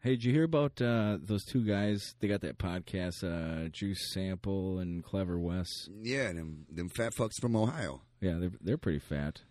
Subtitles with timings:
[0.00, 2.14] Hey, did you hear about uh, those two guys?
[2.20, 5.66] They got that podcast, uh, Juice Sample and Clever Wes.
[6.02, 8.02] Yeah, them them fat fucks from Ohio.
[8.20, 9.42] Yeah, they're they're pretty fat.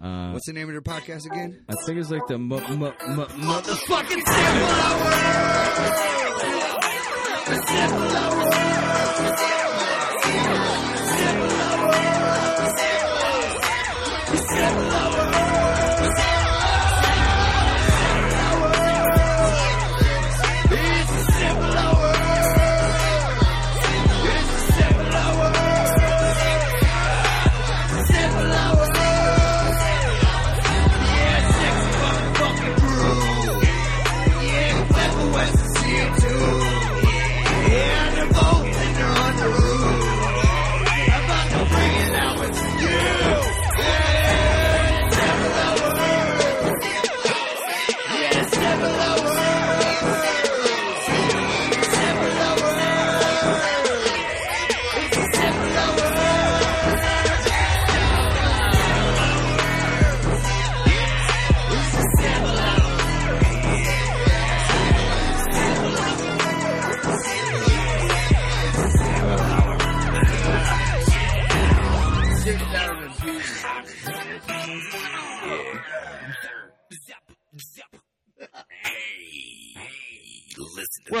[0.00, 1.64] Uh, What's the name of their podcast again?
[1.68, 2.76] I think it's like the mu- mu-
[3.08, 4.22] mu- motherfucking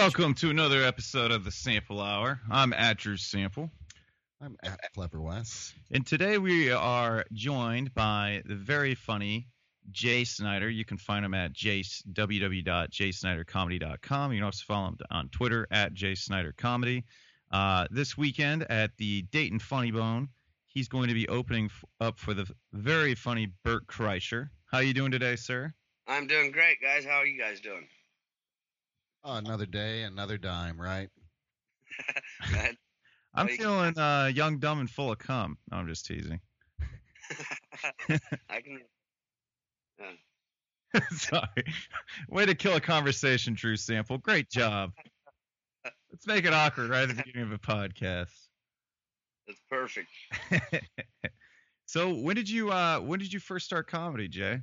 [0.02, 2.40] Welcome to another episode of the Sample Hour.
[2.50, 3.70] I'm at Drew Sample,
[4.40, 5.72] I'm at Clever Wes.
[5.92, 9.46] and today we are joined by the very funny
[9.92, 10.68] Jay Snyder.
[10.68, 14.32] You can find him at jace, www.jaysnydercomedy.com.
[14.32, 17.04] You can also follow him on Twitter at jaysnydercomedy.
[17.52, 20.30] Uh, this weekend at the Dayton Funny Bone,
[20.66, 24.48] he's going to be opening f- up for the very funny Bert Kreischer.
[24.66, 25.72] How you doing today, sir?
[26.08, 27.04] I'm doing great, guys.
[27.04, 27.86] How are you guys doing?
[29.24, 31.10] Oh, another day, another dime, right?
[33.34, 35.58] I'm Well, feeling uh, young, dumb, and full of cum.
[35.70, 36.40] No, I'm just teasing.
[38.48, 38.80] I can.
[41.12, 41.64] Sorry.
[42.28, 44.18] Way to kill a conversation, Drew Sample.
[44.18, 44.92] Great job.
[46.10, 48.48] Let's make it awkward right at the beginning of a podcast.
[49.46, 50.08] That's perfect.
[51.86, 54.62] so when did you uh when did you first start comedy, Jay?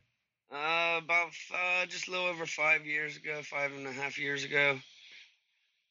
[0.51, 4.43] Uh, about uh, just a little over five years ago, five and a half years
[4.43, 4.79] ago,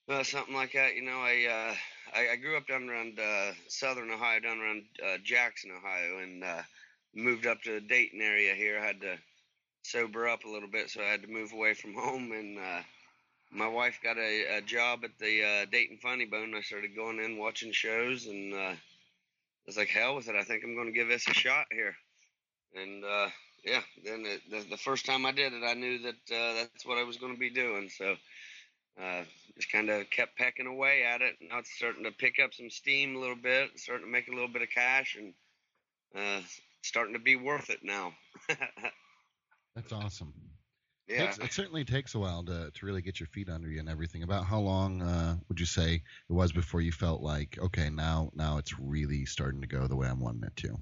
[0.08, 0.96] uh, something like that.
[0.96, 1.74] You know, I uh,
[2.18, 6.42] I, I grew up down around uh, southern Ohio, down around uh, Jackson, Ohio, and
[7.14, 8.80] moved up to the Dayton area here.
[8.80, 9.16] I had to
[9.82, 12.32] sober up a little bit, so I had to move away from home.
[12.32, 12.58] And
[13.52, 16.52] my wife got a, a job at the Dayton Funny Bone.
[16.56, 18.76] I started going in, watching shows, and I
[19.66, 20.34] was like, hell with it.
[20.34, 21.94] I think I'm going to give this a shot here.
[22.74, 23.04] And
[23.64, 26.86] yeah, then it, the, the first time I did it, I knew that uh, that's
[26.86, 27.88] what I was going to be doing.
[27.88, 28.16] So
[29.00, 29.22] uh,
[29.56, 31.36] just kind of kept pecking away at it.
[31.40, 34.32] Now it's starting to pick up some steam a little bit, starting to make a
[34.32, 35.34] little bit of cash, and
[36.16, 36.42] uh,
[36.82, 38.12] starting to be worth it now.
[39.76, 40.32] That's awesome.
[41.08, 41.32] yeah.
[41.40, 44.22] It certainly takes a while to, to really get your feet under you and everything.
[44.22, 48.30] About how long uh, would you say it was before you felt like, okay, now
[48.34, 50.78] now it's really starting to go the way I'm wanting it to?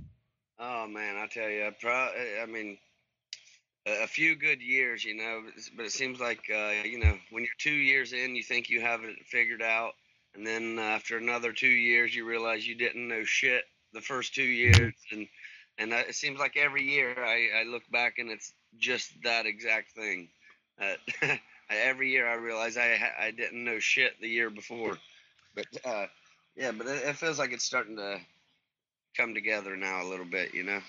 [0.87, 2.79] Oh man, I tell you, pro- I mean,
[3.87, 5.43] a few good years, you know,
[5.77, 8.81] but it seems like uh, you know when you're two years in, you think you
[8.81, 9.95] have it figured out,
[10.33, 14.33] and then uh, after another two years, you realize you didn't know shit the first
[14.33, 15.27] two years, and
[15.77, 19.91] and it seems like every year I, I look back and it's just that exact
[19.91, 20.29] thing.
[20.81, 20.95] Uh,
[21.69, 24.99] every year I realize I I didn't know shit the year before,
[25.53, 26.07] but uh,
[26.55, 28.21] yeah, but it, it feels like it's starting to
[29.17, 30.81] come together now a little bit, you know.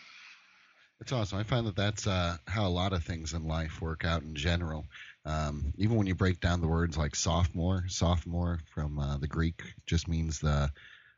[0.99, 1.37] It's awesome.
[1.37, 4.35] I find that that's uh, how a lot of things in life work out in
[4.35, 4.85] general.
[5.25, 9.61] Um, even when you break down the words like sophomore, sophomore from uh, the Greek
[9.85, 10.71] just means the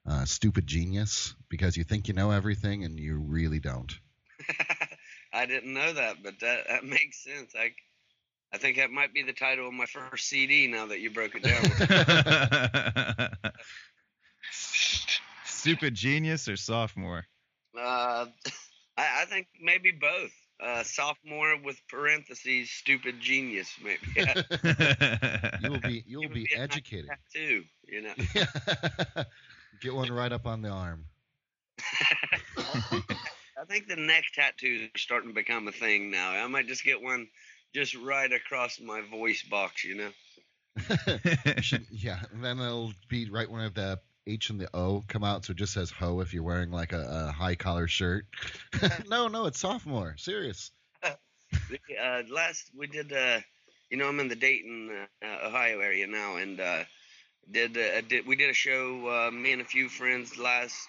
[0.08, 3.94] uh, stupid genius because you think you know everything and you really don't.
[5.34, 7.54] I didn't know that, but that that makes sense.
[7.56, 7.74] I
[8.52, 11.36] I think that might be the title of my first CD now that you broke
[11.36, 11.64] it down.
[15.60, 17.26] Stupid genius or sophomore?
[17.78, 18.26] uh,
[18.98, 20.32] I, I think maybe both.
[20.62, 24.00] Uh, sophomore with parentheses, stupid genius, maybe.
[25.60, 27.12] you will be you will It would be a nice educated.
[27.34, 28.14] tattoo, you know.
[29.80, 31.06] Get one right up on the arm.
[33.58, 36.32] I think the neck tattoos are starting to become a thing now.
[36.32, 37.28] I might just get one
[37.74, 40.12] just right across my voice box, you know.
[41.62, 45.46] Should- yeah, and then it'll be right when the H and the O come out,
[45.46, 48.26] so it just says "ho" if you're wearing like a, a high collar shirt.
[49.10, 50.16] no, no, it's sophomore.
[50.18, 50.72] Serious.
[51.04, 53.40] uh, last we did uh,
[53.90, 56.84] you know, I'm in the Dayton, uh, Ohio area now, and uh,
[57.52, 59.28] did uh, did we did a show.
[59.28, 60.88] Uh, me and a few friends last.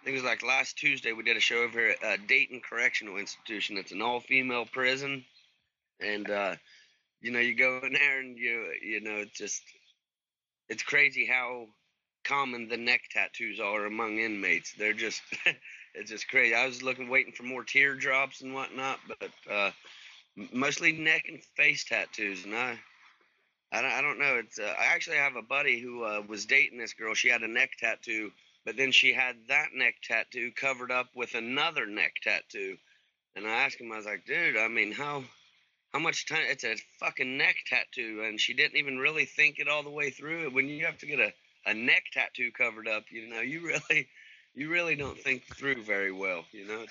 [0.00, 1.12] I think it was like last Tuesday.
[1.12, 3.76] We did a show over at uh, Dayton Correctional Institution.
[3.76, 5.24] It's an all-female prison,
[6.00, 6.56] and uh,
[7.20, 9.62] you know, you go in there and you you know, it's just
[10.70, 11.66] it's crazy how
[12.30, 14.72] common the neck tattoos are among inmates.
[14.78, 15.20] They're just
[15.94, 16.54] it's just crazy.
[16.54, 19.70] I was looking, waiting for more teardrops and whatnot, but uh,
[20.52, 22.44] mostly neck and face tattoos.
[22.44, 22.78] And I,
[23.72, 24.36] I don't, I don't know.
[24.36, 27.14] It's uh, I actually have a buddy who uh, was dating this girl.
[27.14, 28.30] She had a neck tattoo,
[28.64, 32.76] but then she had that neck tattoo covered up with another neck tattoo.
[33.34, 35.24] And I asked him, I was like, dude, I mean, how
[35.92, 36.42] how much time?
[36.44, 40.10] It's a fucking neck tattoo, and she didn't even really think it all the way
[40.10, 40.50] through.
[40.50, 41.32] When you have to get a
[41.66, 44.08] a neck tattoo covered up, you know, you really
[44.54, 46.84] you really don't think through very well, you know.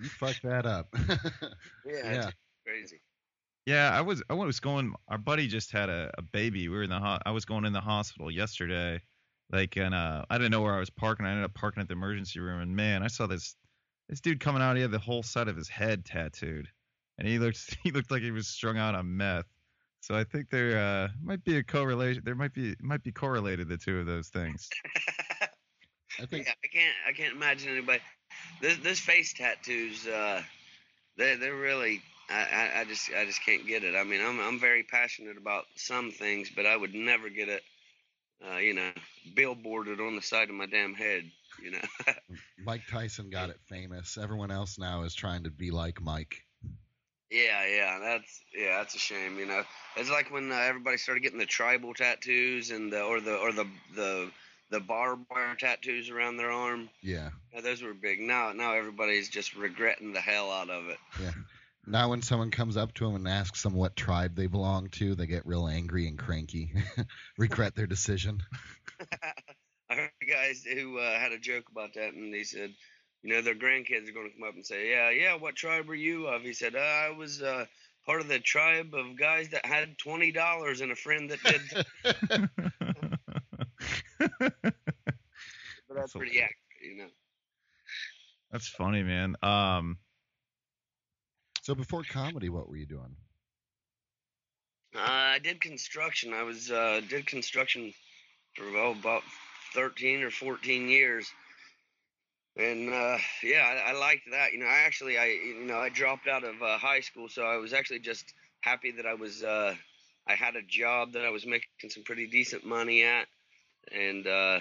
[0.00, 0.94] You fucked that up.
[1.84, 2.30] Yeah, Yeah.
[2.66, 3.00] crazy.
[3.66, 4.94] Yeah, I was I was going.
[5.08, 6.68] Our buddy just had a, a baby.
[6.68, 9.00] We were in the ho- I was going in the hospital yesterday,
[9.52, 11.26] like, and uh, I didn't know where I was parking.
[11.26, 13.56] I ended up parking at the emergency room, and man, I saw this
[14.08, 14.76] this dude coming out.
[14.76, 16.66] He had the whole side of his head tattooed,
[17.18, 19.44] and he looked he looked like he was strung out on meth.
[20.00, 22.22] So I think there uh, might be a correlation.
[22.24, 24.68] There might be might be correlated the two of those things.
[26.20, 28.00] I think Yeah, I can't I can't imagine anybody.
[28.60, 30.42] This this face tattoos, uh,
[31.16, 32.02] they they're really.
[32.30, 33.94] I, I, I just I just can't get it.
[33.96, 37.62] I mean, I'm I'm very passionate about some things, but I would never get it.
[38.46, 38.90] Uh, you know,
[39.34, 41.24] billboarded on the side of my damn head.
[41.62, 41.80] You know.
[42.64, 44.18] Mike Tyson got it famous.
[44.20, 46.44] Everyone else now is trying to be like Mike.
[47.30, 49.38] Yeah, yeah, that's yeah, that's a shame.
[49.38, 49.62] You know,
[49.96, 53.52] it's like when uh, everybody started getting the tribal tattoos and the or the or
[53.52, 54.30] the the
[54.70, 56.88] the barbed wire tattoos around their arm.
[57.02, 57.30] Yeah.
[57.52, 58.20] Yeah, those were big.
[58.20, 60.98] Now, now everybody's just regretting the hell out of it.
[61.20, 61.30] Yeah.
[61.86, 65.14] Now when someone comes up to them and asks them what tribe they belong to,
[65.14, 66.74] they get real angry and cranky,
[67.38, 68.42] regret their decision.
[69.90, 72.74] I heard guys who uh, had a joke about that, and they said,
[73.22, 75.88] you know, their grandkids are going to come up and say, "Yeah, yeah, what tribe
[75.88, 77.66] were you of?" He said, uh, "I was uh,
[78.06, 81.60] part of the tribe of guys that had twenty dollars and a friend that did."
[84.18, 87.08] but that's That's pretty accurate, you know.
[88.50, 89.36] That's funny, man.
[89.42, 89.98] Um,
[91.62, 93.16] So before comedy, what were you doing?
[94.94, 96.32] Uh, I did construction.
[96.32, 97.92] I was uh, did construction
[98.54, 99.22] for oh, about
[99.74, 101.30] thirteen or fourteen years,
[102.58, 104.52] and uh, yeah, I, I liked that.
[104.52, 107.44] You know, I actually I you know I dropped out of uh, high school, so
[107.44, 109.74] I was actually just happy that I was uh,
[110.28, 113.26] I had a job that I was making some pretty decent money at,
[113.92, 114.60] and uh,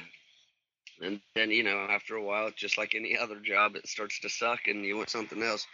[1.02, 4.30] and then you know after a while, just like any other job, it starts to
[4.30, 5.66] suck, and you want something else.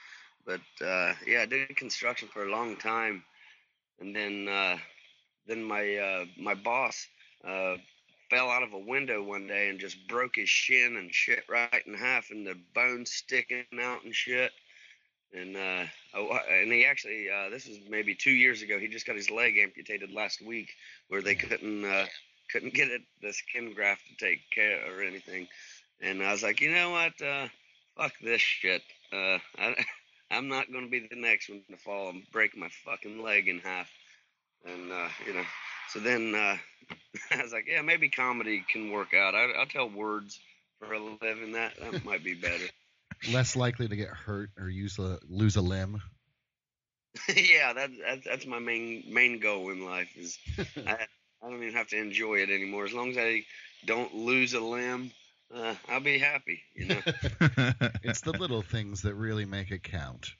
[0.46, 3.24] But uh, yeah, I did construction for a long time
[4.00, 4.78] and then uh,
[5.48, 7.08] then my uh, my boss
[7.48, 7.76] uh,
[8.33, 11.83] fell out of a window one day and just broke his shin and shit right
[11.85, 14.51] in half, and the bones sticking out and shit.
[15.33, 15.85] And uh,
[16.15, 18.80] oh, and he actually uh, this was maybe two years ago.
[18.80, 20.69] He just got his leg amputated last week,
[21.09, 22.06] where they couldn't uh,
[22.51, 25.47] couldn't get it the skin graft to take care or anything.
[26.01, 27.19] And I was like, you know what?
[27.21, 27.47] Uh,
[27.97, 28.81] fuck this shit.
[29.12, 29.75] Uh, I,
[30.31, 33.47] I'm not going to be the next one to fall and break my fucking leg
[33.47, 33.89] in half.
[34.65, 35.44] And, uh, you know,
[35.94, 36.57] so then uh,
[37.31, 39.35] I was like, yeah, maybe comedy can work out.
[39.35, 40.40] I, I'll tell words
[40.80, 41.54] for a living.
[41.54, 42.66] That, that might be better.
[43.31, 46.02] Less likely to get hurt or use a lose a limb.
[47.35, 50.38] yeah, that, that, that's my main main goal in life is
[50.76, 50.97] I,
[51.42, 52.85] I don't even have to enjoy it anymore.
[52.85, 53.45] As long as I
[53.85, 55.12] don't lose a limb,
[55.54, 57.02] uh, I'll be happy, you know.
[58.04, 60.31] it's the little things that really make it count.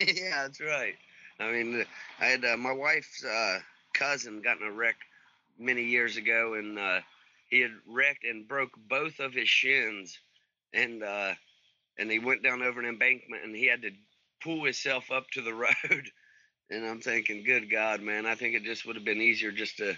[0.00, 0.94] yeah, that's right.
[1.40, 1.84] I mean,
[2.20, 3.58] I had uh, my wife's uh,
[3.98, 4.96] cousin got in a wreck
[5.58, 7.00] many years ago, and uh,
[7.50, 10.18] he had wrecked and broke both of his shins,
[10.72, 11.34] and uh,
[11.98, 13.90] and he went down over an embankment, and he had to
[14.42, 16.10] pull himself up to the road.
[16.70, 19.78] And I'm thinking, good God, man, I think it just would have been easier just
[19.78, 19.96] to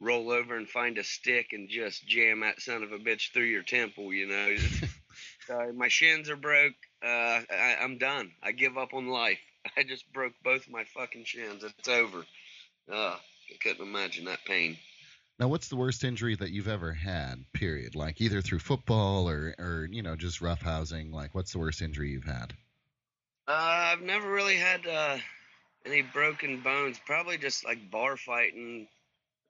[0.00, 3.44] roll over and find a stick and just jam that son of a bitch through
[3.44, 4.56] your temple, you know.
[5.46, 6.74] Sorry, my shins are broke.
[7.04, 8.32] Uh, I, I'm done.
[8.42, 9.38] I give up on life.
[9.76, 11.64] I just broke both my fucking shins.
[11.64, 12.24] It's over.
[12.90, 13.16] Uh,
[13.50, 14.76] I couldn't imagine that pain.
[15.38, 17.44] Now, what's the worst injury that you've ever had?
[17.52, 17.94] Period.
[17.94, 21.12] Like either through football or, or you know, just roughhousing.
[21.12, 22.54] Like, what's the worst injury you've had?
[23.46, 25.18] Uh, I've never really had uh,
[25.84, 26.98] any broken bones.
[27.04, 28.88] Probably just like bar fighting.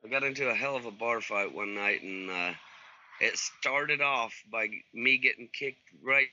[0.05, 2.53] I got into a hell of a bar fight one night, and uh,
[3.21, 6.29] it started off by me getting kicked right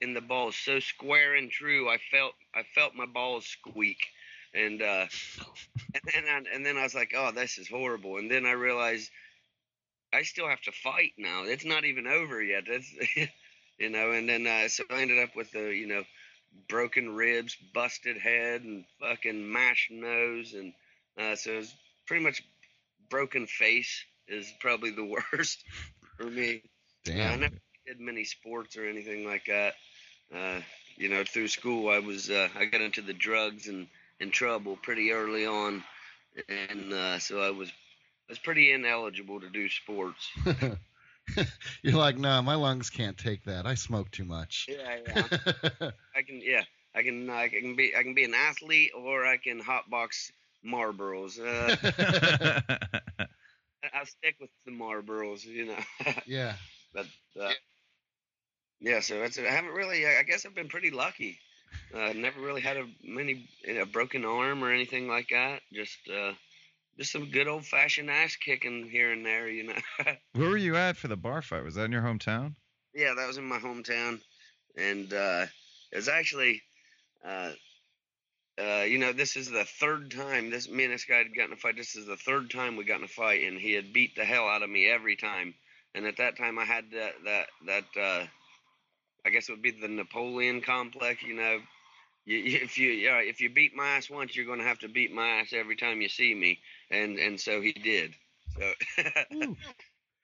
[0.00, 1.88] in the balls, so square and true.
[1.88, 4.06] I felt I felt my balls squeak,
[4.54, 5.06] and uh,
[5.94, 8.16] and then I, and then I was like, oh, this is horrible.
[8.16, 9.10] And then I realized
[10.12, 11.44] I still have to fight now.
[11.44, 12.64] It's not even over yet.
[13.78, 14.10] You know.
[14.10, 16.02] And then uh, so I ended up with the you know
[16.68, 20.72] broken ribs, busted head, and fucking mashed nose, and
[21.16, 21.74] uh, so it was
[22.04, 22.42] pretty much
[23.08, 25.62] broken face is probably the worst
[26.16, 26.62] for me.
[27.08, 27.54] Uh, I never
[27.86, 29.74] did many sports or anything like that.
[30.34, 30.60] Uh,
[30.96, 33.86] you know, through school, I was uh, I got into the drugs and
[34.20, 35.82] in trouble pretty early on,
[36.48, 40.30] and uh, so I was I was pretty ineligible to do sports.
[41.82, 43.66] You're like, no, my lungs can't take that.
[43.66, 44.66] I smoke too much.
[44.68, 45.90] Yeah, yeah.
[46.16, 46.62] I can, yeah,
[46.94, 50.30] I can, I can be, I can be an athlete, or I can hotbox
[50.64, 51.38] Marlboros.
[51.38, 51.76] Uh,
[53.94, 56.12] I'll stick with the Marlboros, you know.
[56.26, 56.54] yeah.
[56.92, 57.06] but
[57.40, 57.52] uh,
[58.80, 60.06] yeah, so it's, I haven't really.
[60.06, 61.38] I guess I've been pretty lucky.
[61.94, 65.60] Uh, never really had a many a broken arm or anything like that.
[65.72, 66.32] Just uh,
[66.98, 70.04] just some good old fashioned ass kicking here and there, you know.
[70.34, 71.64] Where were you at for the bar fight?
[71.64, 72.54] Was that in your hometown?
[72.94, 74.20] yeah, that was in my hometown,
[74.76, 75.46] and uh,
[75.92, 76.62] it was actually,
[77.24, 77.52] uh,
[78.60, 81.52] uh, you know, this is the third time this me and this guy had gotten
[81.52, 81.76] a fight.
[81.76, 84.24] This is the third time we got in a fight, and he had beat the
[84.24, 85.54] hell out of me every time.
[85.94, 88.26] And at that time, I had that that that uh,
[89.28, 91.22] I guess it would be the Napoleon complex.
[91.22, 91.58] You know,
[92.24, 94.88] you, if you yeah, if you beat my ass once, you're going to have to
[94.88, 96.60] beat my ass every time you see me.
[96.90, 98.14] And and so he did.
[98.58, 98.72] So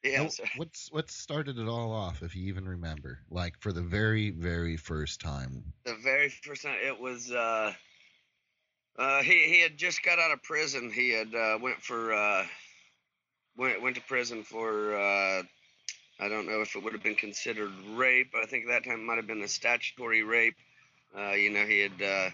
[0.02, 3.20] yeah, Now, so, what's what started it all off, if you even remember?
[3.30, 5.74] Like for the very, very first time.
[5.84, 7.74] the very first time it was uh
[8.98, 12.46] uh he he had just got out of prison he had uh went for uh
[13.56, 15.42] went went to prison for uh
[16.20, 19.00] i don't know if it would have been considered rape i think at that time
[19.00, 20.56] it might have been a statutory rape
[21.16, 22.30] uh you know he had uh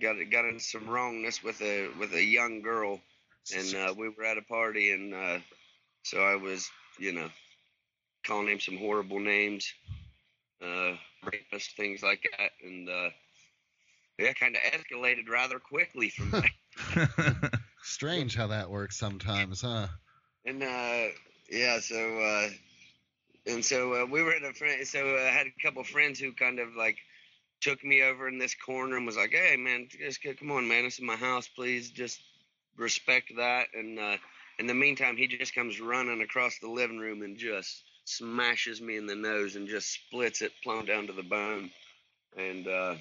[0.00, 3.00] got got in some wrongness with a with a young girl
[3.56, 5.38] and uh we were at a party and uh
[6.02, 7.28] so i was you know
[8.24, 9.72] calling him some horrible names
[10.62, 10.92] uh,
[11.24, 13.10] rapist, things like that, and uh,
[14.18, 16.30] yeah, kind of escalated rather quickly from
[16.96, 17.50] there.
[17.82, 19.88] Strange how that works sometimes, huh?
[20.46, 21.06] and uh,
[21.52, 22.48] yeah, so uh,
[23.46, 24.86] and so uh, we were at a friend.
[24.86, 26.96] So uh, I had a couple friends who kind of like
[27.60, 30.84] took me over in this corner and was like, "Hey, man, just come on, man,
[30.84, 31.48] this is my house.
[31.48, 32.20] Please, just
[32.76, 34.16] respect that." And uh,
[34.58, 38.96] in the meantime, he just comes running across the living room and just smashes me
[38.96, 41.70] in the nose and just splits it plumb down to the bone.
[42.38, 42.94] And uh,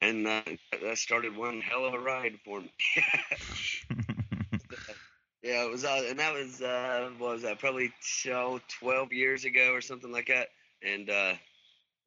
[0.00, 0.42] and uh,
[0.82, 2.72] that started one hell of a ride for me.
[5.42, 7.58] Yeah, it was, uh, and that was uh, what was that?
[7.58, 10.48] Probably 12 years ago or something like that.
[10.84, 11.34] And uh,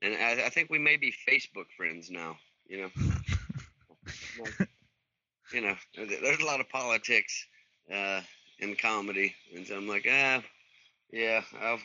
[0.01, 2.37] and I, I think we may be Facebook friends now.
[2.67, 2.89] You know,
[5.53, 7.45] you know, there's a lot of politics
[7.93, 8.21] uh,
[8.59, 10.41] in comedy, and so I'm like, ah,
[11.11, 11.79] yeah, I'll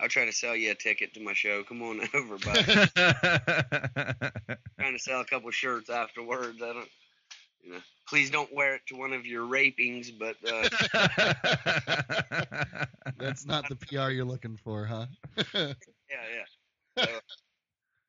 [0.00, 1.64] I'll try to sell you a ticket to my show.
[1.64, 2.64] Come on over, bud.
[4.78, 6.62] trying to sell a couple shirts afterwards.
[6.62, 6.88] I don't,
[7.62, 10.36] you know, please don't wear it to one of your rapings, but.
[10.46, 10.68] Uh,
[13.18, 15.06] That's not the PR you're looking for, huh?
[16.10, 17.04] Yeah, yeah.
[17.04, 17.20] So,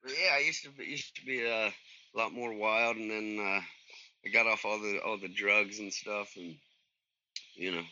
[0.04, 3.12] but yeah, I used to be, used to be uh, a lot more wild, and
[3.12, 3.60] then uh,
[4.26, 6.56] I got off all the all the drugs and stuff, and
[7.56, 7.84] you know,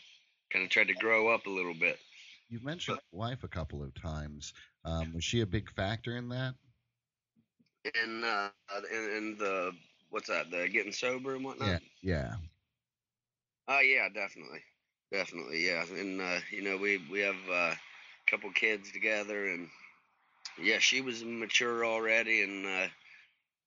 [0.52, 2.00] kind of tried to grow up a little bit.
[2.50, 4.54] You've mentioned wife a couple of times.
[4.86, 6.56] Um, was she a big factor in that?
[8.02, 8.50] And uh,
[8.94, 9.74] and, and the
[10.10, 10.52] what's that?
[10.52, 11.68] The getting sober and whatnot.
[11.68, 11.80] Yeah.
[12.02, 12.36] Yeah.
[13.68, 14.62] Oh yeah, definitely,
[15.12, 15.84] definitely, yeah.
[15.90, 17.78] And uh, you know, we we have uh, a
[18.32, 19.68] couple kids together, and
[20.62, 22.88] yeah, she was mature already, and uh,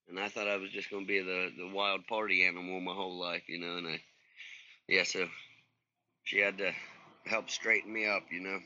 [0.09, 3.19] and I thought I was just gonna be the the wild party animal my whole
[3.19, 3.77] life, you know.
[3.77, 4.01] And I,
[4.89, 5.29] yeah, so
[6.25, 6.73] she had to
[7.27, 8.59] help straighten me up, you know.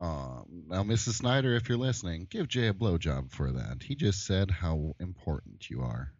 [0.00, 1.16] Uh, now, Mrs.
[1.16, 3.82] Snyder, if you're listening, give Jay a blowjob for that.
[3.82, 6.12] He just said how important you are.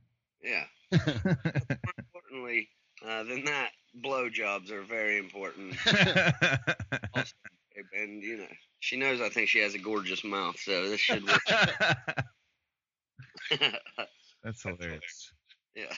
[0.42, 0.64] Yeah.
[0.92, 2.68] More importantly
[3.06, 3.70] uh, than that,
[4.04, 5.76] blowjobs are very important.
[7.94, 8.46] and you know,
[8.80, 11.40] she knows I think she has a gorgeous mouth, so this should work.
[14.42, 15.32] That's hilarious.
[15.74, 15.94] yeah.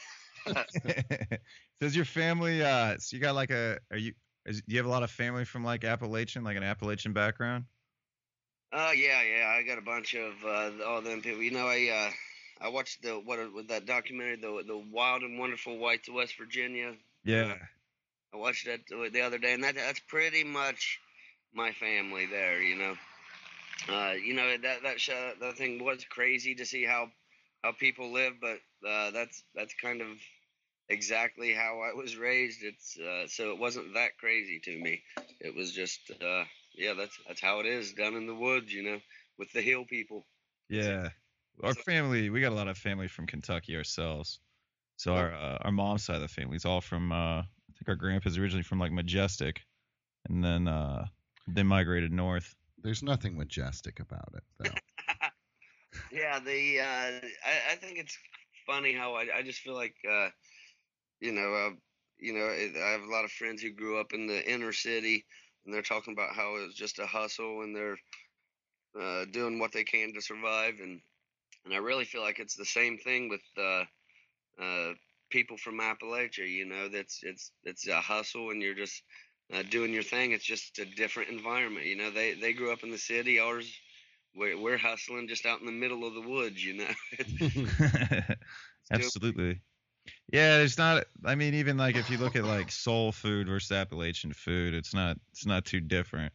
[1.81, 2.63] Does your family?
[2.63, 3.79] Uh, so you got like a?
[3.91, 4.13] Are you?
[4.45, 7.65] Is, do you have a lot of family from like Appalachian, like an Appalachian background?
[8.73, 9.55] Oh yeah, yeah.
[9.57, 11.43] I got a bunch of uh, all them people.
[11.43, 12.11] You know, I uh,
[12.62, 16.38] I watched the what was that documentary, the the Wild and Wonderful Whites of West
[16.38, 16.95] Virginia.
[17.25, 17.57] Yeah.
[18.33, 21.00] I watched that the other day, and that that's pretty much
[21.52, 22.62] my family there.
[22.62, 22.95] You know,
[23.88, 27.09] uh, you know that that show, that thing was crazy to see how
[27.62, 30.09] how people live, but uh, that's that's kind of
[30.88, 32.62] exactly how I was raised.
[32.62, 35.02] It's uh, so it wasn't that crazy to me.
[35.40, 38.85] It was just uh, yeah, that's that's how it is down in the woods, you
[38.85, 39.00] know,
[39.37, 40.26] with the hill people.
[40.69, 41.09] Yeah,
[41.63, 42.31] our family.
[42.31, 44.41] We got a lot of family from Kentucky ourselves.
[44.97, 47.13] So our uh, our mom's side of the family is all from.
[47.13, 49.63] Uh, I think our grandpa's originally from like Majestic,
[50.29, 51.07] and then uh,
[51.49, 52.55] they migrated north.
[52.83, 55.29] There's nothing majestic about it, though.
[56.13, 58.17] yeah, the uh, I, I think it's
[58.67, 60.29] funny how I I just feel like uh,
[61.21, 61.71] you know uh,
[62.19, 64.73] you know it, I have a lot of friends who grew up in the inner
[64.73, 65.25] city
[65.65, 67.99] and they're talking about how it's just a hustle and they're
[69.01, 71.01] uh, doing what they can to survive and
[71.64, 73.85] and I really feel like it's the same thing with uh,
[74.62, 74.95] uh,
[75.31, 76.49] people from Appalachia.
[76.49, 79.02] You know, that's it's it's a hustle and you're just
[79.52, 80.33] uh, doing your thing.
[80.33, 81.87] It's just a different environment.
[81.87, 83.38] You know, they they grew up in the city.
[83.38, 83.73] Ours,
[84.35, 86.64] we're, we're hustling just out in the middle of the woods.
[86.64, 86.90] You know.
[88.92, 89.61] Absolutely.
[90.33, 91.04] Yeah, there's not.
[91.25, 94.95] I mean, even like if you look at like soul food versus Appalachian food, it's
[94.95, 95.16] not.
[95.33, 96.33] It's not too different.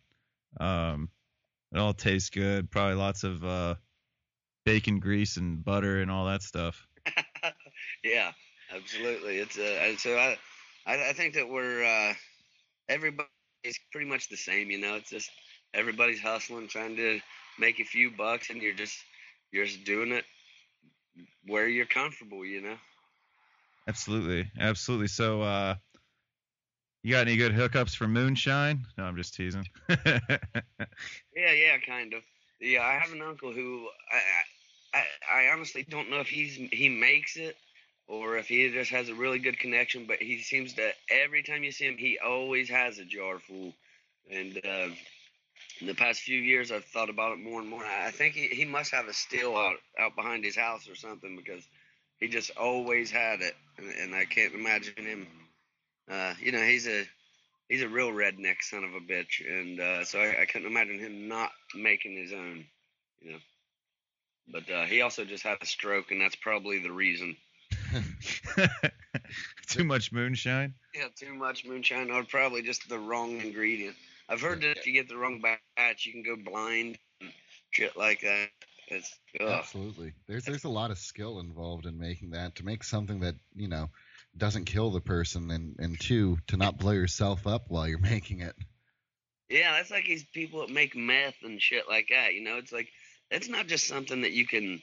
[0.60, 1.10] Um,
[1.74, 2.72] it all tastes good.
[2.72, 3.76] Probably lots of uh,
[4.68, 6.86] bacon grease and butter and all that stuff.
[8.04, 8.32] yeah,
[8.76, 9.38] absolutely.
[9.38, 10.38] It's uh, so I,
[10.86, 12.14] I, I think that we're uh,
[12.90, 13.30] everybody's
[13.94, 14.70] pretty much the same.
[14.70, 15.32] You know, it's just
[15.74, 17.22] everybody's hustling, trying to
[17.58, 18.98] make a few bucks, and you're just
[19.54, 20.26] you're just doing it
[21.48, 22.46] where you're comfortable.
[22.46, 22.76] You know.
[23.88, 25.08] Absolutely, absolutely.
[25.08, 25.76] So, uh,
[27.04, 28.86] you got any good hookups for moonshine?
[28.98, 29.66] No, I'm just teasing.
[29.90, 30.20] yeah,
[31.34, 32.22] yeah, kind of.
[32.60, 34.18] Yeah, I have an uncle who I,
[34.94, 37.56] I, I honestly don't know if he's he makes it
[38.08, 40.06] or if he just has a really good connection.
[40.08, 43.74] But he seems to every time you see him, he always has a jar full.
[44.30, 44.90] And uh,
[45.80, 47.86] in the past few years, I've thought about it more and more.
[47.86, 51.36] I think he, he must have a still out out behind his house or something
[51.36, 51.64] because
[52.20, 55.28] he just always had it, and, and I can't imagine him.
[56.10, 57.04] Uh, you know, he's a
[57.70, 61.00] he's a real redneck son of a bitch, and uh, so I, I couldn't imagine
[61.00, 62.66] him not making his own.
[63.22, 63.38] You know,
[64.48, 67.36] but uh, he also just had a stroke, and that's probably the reason.
[69.68, 70.74] too much moonshine.
[70.96, 73.96] Yeah, too much moonshine, or probably just the wrong ingredient.
[74.30, 77.32] I've heard that if you get the wrong batch, you can go blind and
[77.72, 78.50] shit like that.
[78.90, 79.48] It's ugh.
[79.48, 80.14] Absolutely.
[80.28, 83.68] There's there's a lot of skill involved in making that to make something that you
[83.68, 83.90] know
[84.38, 88.42] doesn't kill the person, and and two to not blow yourself up while you're making
[88.42, 88.56] it.
[89.50, 92.34] Yeah, that's like these people that make meth and shit like that.
[92.34, 92.90] You know, it's like
[93.32, 94.82] it's not just something that you can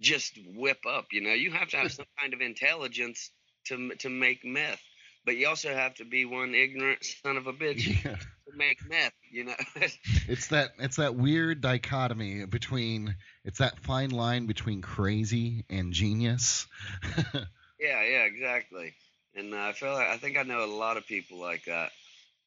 [0.00, 1.06] just whip up.
[1.12, 3.30] You know, you have to have some kind of intelligence
[3.66, 4.80] to to make meth,
[5.24, 8.16] but you also have to be one ignorant son of a bitch Yeah.
[8.16, 9.12] to make meth.
[9.30, 9.54] You know.
[10.28, 16.66] It's that it's that weird dichotomy between it's that fine line between crazy and genius.
[17.78, 18.94] Yeah, yeah, exactly.
[19.34, 21.90] And uh, I feel like I think I know a lot of people like that,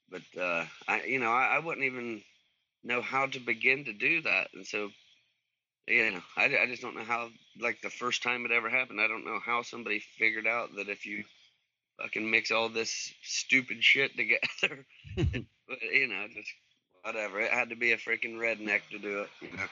[0.09, 2.21] but uh, I, you know, I, I wouldn't even
[2.83, 4.89] know how to begin to do that, and so,
[5.89, 7.29] you know, I, I just don't know how.
[7.59, 10.87] Like the first time it ever happened, I don't know how somebody figured out that
[10.87, 11.23] if you
[12.01, 14.85] fucking mix all this stupid shit together,
[15.17, 16.49] but, you know, just
[17.03, 17.39] whatever.
[17.39, 19.29] It had to be a freaking redneck to do it.
[19.41, 19.65] You know.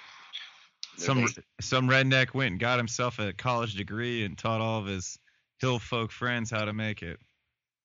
[0.97, 1.27] Some
[1.62, 5.19] some redneck went and got himself a college degree and taught all of his
[5.60, 7.19] hill folk friends how to make it.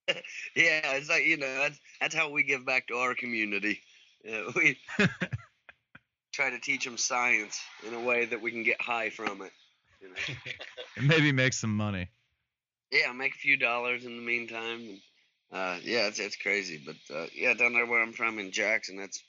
[0.54, 3.80] Yeah, it's like you know that's that's how we give back to our community.
[4.24, 4.76] Yeah, we
[6.32, 9.52] try to teach them science in a way that we can get high from it.
[10.00, 10.14] You know?
[10.96, 12.08] And maybe make some money.
[12.90, 14.80] yeah, make a few dollars in the meantime.
[14.80, 15.00] And,
[15.52, 18.96] uh, yeah, it's it's crazy, but uh, yeah, down there where I'm from in Jackson,
[18.96, 19.22] that's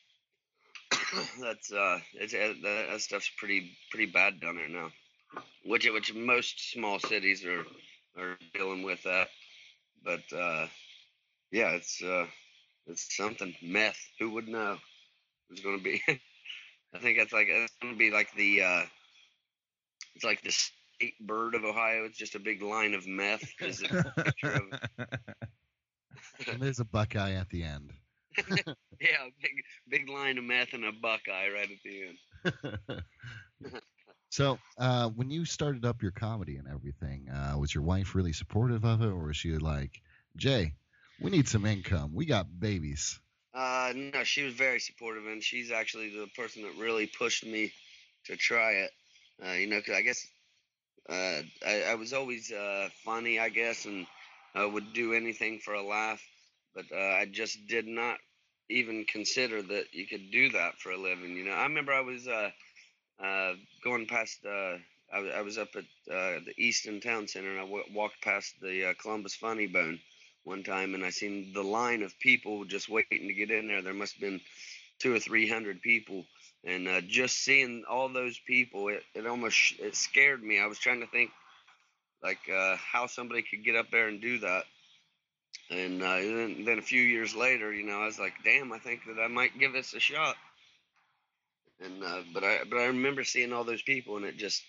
[1.41, 4.89] that's uh, it's uh, that, that stuff's pretty pretty bad down there now.
[5.65, 7.65] Which which most small cities are
[8.17, 9.29] are dealing with that,
[10.03, 10.67] but uh,
[11.51, 12.25] yeah, it's uh,
[12.87, 13.99] it's something meth.
[14.19, 14.77] Who would know?
[15.49, 16.01] It's going to be.
[16.93, 18.82] I think that's like it's going to be like the uh,
[20.15, 22.06] it's like the state bird of Ohio.
[22.06, 23.43] It's just a big line of meth.
[23.62, 24.62] Is a of
[26.47, 27.91] and there's a Buckeye at the end.
[28.99, 33.03] yeah, big big line of meth and a buckeye right at the end.
[34.29, 38.34] so, uh, when you started up your comedy and everything, uh, was your wife really
[38.34, 40.01] supportive of it, or was she like,
[40.36, 40.73] "Jay,
[41.21, 42.12] we need some income.
[42.13, 43.19] We got babies."
[43.93, 47.71] No, she was very supportive, and she's actually the person that really pushed me
[48.25, 48.91] to try it.
[49.43, 50.27] Uh, you know, 'cause I guess
[51.10, 54.08] uh, I, I was always uh, funny, I guess, and
[54.56, 56.21] uh, would do anything for a laugh.
[56.75, 58.19] But uh, I just did not
[58.69, 61.36] even consider that you could do that for a living.
[61.36, 62.51] You know, I remember I was uh,
[63.23, 63.53] uh,
[63.84, 64.39] going past
[65.13, 68.56] I, was- I was up at the Easton Town Center and I w- walked past
[68.62, 69.99] the Columbus Funny Bone
[70.43, 73.82] one time and I seen the line of people just waiting to get in there.
[73.82, 74.41] There must have been
[74.99, 76.25] two or three hundred people,
[76.63, 80.60] and uh, just seeing all those people, it, it almost it scared me.
[80.60, 81.32] I was trying to think
[82.23, 84.63] like uh, how somebody could get up there and do that.
[85.69, 88.79] And uh, then, then a few years later, you know, I was like, "Damn, I
[88.79, 90.36] think that I might give this a shot."
[91.79, 94.63] And uh, but I but I remember seeing all those people, and it just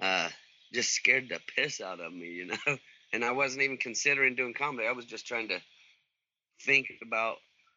[0.00, 0.28] uh,
[0.72, 2.56] just scared the piss out of me, you know.
[3.14, 4.88] And I wasn't even considering doing comedy.
[4.88, 5.60] I was just trying to
[6.62, 7.36] think about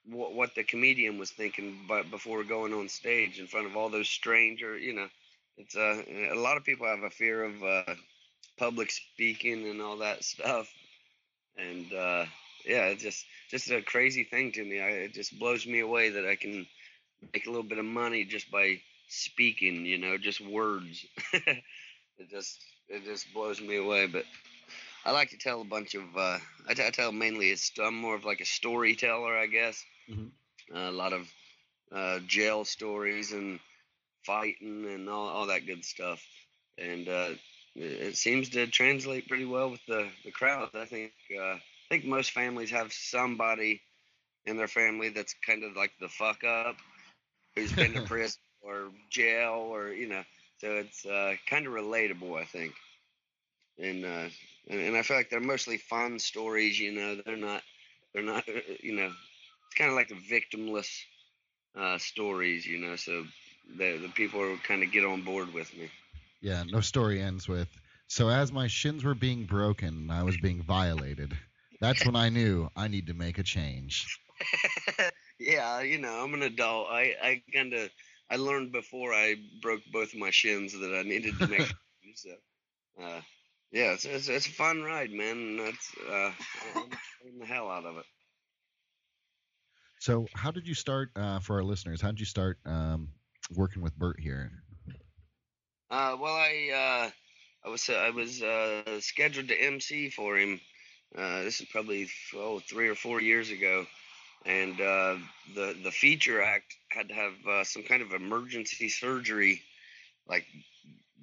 [0.10, 3.90] what, what the comedian was thinking, but before going on stage in front of all
[3.90, 5.08] those stranger, you know,
[5.56, 7.94] it's uh, a lot of people have a fear of uh,
[8.58, 10.74] public speaking and all that stuff,
[11.56, 12.26] and uh,
[12.66, 14.80] yeah, it's just just a crazy thing to me.
[14.80, 16.66] I, it just blows me away that I can
[17.34, 21.06] make a little bit of money just by speaking, you know, just words.
[21.34, 21.64] it
[22.30, 24.08] just it just blows me away.
[24.08, 24.26] But
[25.08, 26.04] I like to tell a bunch of.
[26.18, 29.86] Uh, I, t- I tell mainly it's I'm more of like a storyteller, I guess.
[30.10, 30.32] Mhm.
[30.74, 31.28] a lot of
[31.92, 33.60] uh, jail stories and
[34.26, 36.22] fighting and all, all that good stuff,
[36.78, 37.30] and uh,
[37.76, 40.70] it, it seems to translate pretty well with the the crowd.
[40.76, 43.82] I think uh, I think most families have somebody
[44.46, 46.78] in their family that's kind of like the fuck up
[47.56, 50.24] who's been to prison or jail or you know
[50.60, 52.74] so it's uh, kind of relatable i think
[53.80, 54.30] and, uh,
[54.70, 57.64] and and i feel like they're mostly fun stories you know they're not
[58.14, 58.46] they're not
[58.82, 61.04] you know it's kind of like the victimless
[61.78, 63.26] uh, stories you know so
[63.78, 65.90] the the people kind of get on board with me
[66.42, 67.70] Yeah, no story ends with.
[68.08, 71.38] So as my shins were being broken, and I was being violated.
[71.80, 74.10] That's when I knew I need to make a change.
[75.40, 76.88] yeah, you know, I'm an adult.
[76.90, 77.90] I, I kind of,
[78.30, 81.76] I learned before I broke both of my shins that I needed to make.
[82.16, 82.30] so,
[83.02, 83.22] uh,
[83.72, 85.38] yeah, it's, it's it's a fun ride, man.
[85.38, 86.32] And that's uh,
[87.40, 88.06] the hell out of it.
[90.00, 92.02] So how did you start uh, for our listeners?
[92.02, 93.10] How did you start um,
[93.56, 94.52] working with Bert here?
[95.90, 96.70] Uh, well, I
[97.06, 97.10] uh,
[97.66, 100.60] I was I was uh, scheduled to MC for him.
[101.18, 103.86] Uh, this is probably oh three or four years ago,
[104.46, 105.16] and uh,
[105.56, 109.62] the the feature act had to have uh, some kind of emergency surgery,
[110.28, 110.46] like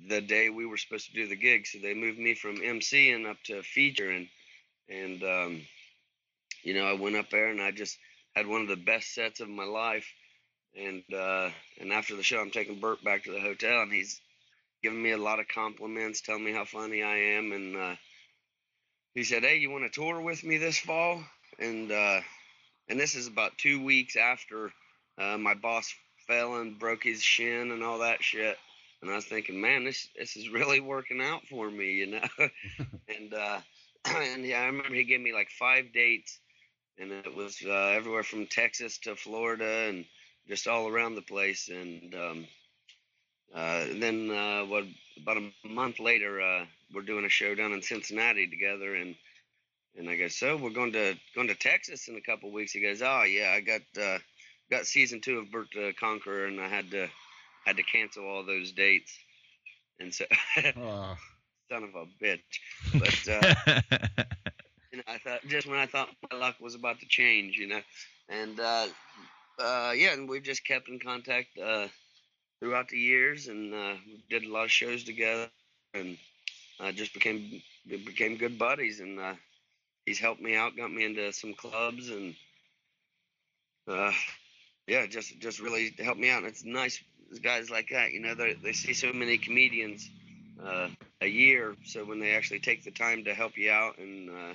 [0.08, 1.66] the day we were supposed to do the gig.
[1.66, 4.28] So they moved me from MCing up to featuring,
[4.88, 5.62] and um,
[6.62, 7.98] you know I went up there and I just
[8.34, 10.06] had one of the best sets of my life.
[10.76, 14.20] And uh, and after the show, I'm taking Bert back to the hotel, and he's
[14.82, 17.94] giving me a lot of compliments, telling me how funny I am, and uh,
[19.14, 21.22] he said, "Hey, you want to tour with me this fall?"
[21.58, 22.20] And uh,
[22.88, 24.72] and this is about two weeks after
[25.16, 25.94] uh, my boss
[26.26, 28.56] fell and broke his shin and all that shit.
[29.04, 32.26] And I was thinking, man, this this is really working out for me, you know.
[32.38, 33.60] and uh,
[34.06, 36.38] and yeah, I remember he gave me like five dates,
[36.98, 40.06] and it was uh, everywhere from Texas to Florida and
[40.48, 41.68] just all around the place.
[41.68, 42.46] And um,
[43.54, 44.84] uh, then uh, what?
[45.20, 46.64] About a month later, uh,
[46.94, 49.14] we're doing a show down in Cincinnati together, and
[49.98, 52.72] and I go, so we're going to going to Texas in a couple weeks.
[52.72, 54.18] He goes, oh yeah, I got uh,
[54.70, 57.10] got season two of Bert the Conqueror, and I had to
[57.64, 59.12] had to cancel all those dates,
[60.00, 60.24] and so
[60.76, 61.14] Uh,
[61.70, 62.40] son of a bitch.
[62.92, 63.54] But uh,
[64.92, 67.66] you know, I thought just when I thought my luck was about to change, you
[67.68, 67.80] know,
[68.28, 68.86] and uh,
[69.58, 71.88] uh, yeah, and we've just kept in contact uh,
[72.60, 75.48] throughout the years, and uh, we did a lot of shows together,
[75.94, 76.18] and
[76.80, 79.34] uh, just became became good buddies, and uh,
[80.06, 82.34] he's helped me out, got me into some clubs, and
[83.88, 84.12] uh,
[84.86, 86.38] yeah, just just really helped me out.
[86.38, 87.02] And it's nice
[87.42, 90.08] guys like that, you know, they see so many comedians
[90.62, 90.88] uh,
[91.20, 94.54] a year, so when they actually take the time to help you out and uh,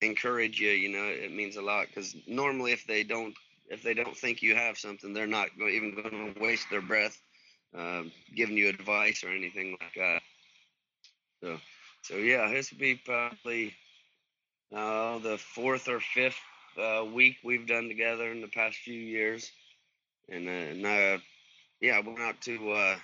[0.00, 1.86] encourage you, you know, it means a lot.
[1.88, 3.34] Because normally, if they don't
[3.68, 7.18] if they don't think you have something, they're not even going to waste their breath
[7.76, 10.22] um, giving you advice or anything like that.
[11.42, 11.58] So,
[12.02, 13.74] so yeah, this will be probably
[14.74, 16.40] uh, the fourth or fifth
[16.78, 19.50] uh, week we've done together in the past few years,
[20.28, 21.18] and uh, and uh,
[21.84, 22.96] yeah, I went out to uh,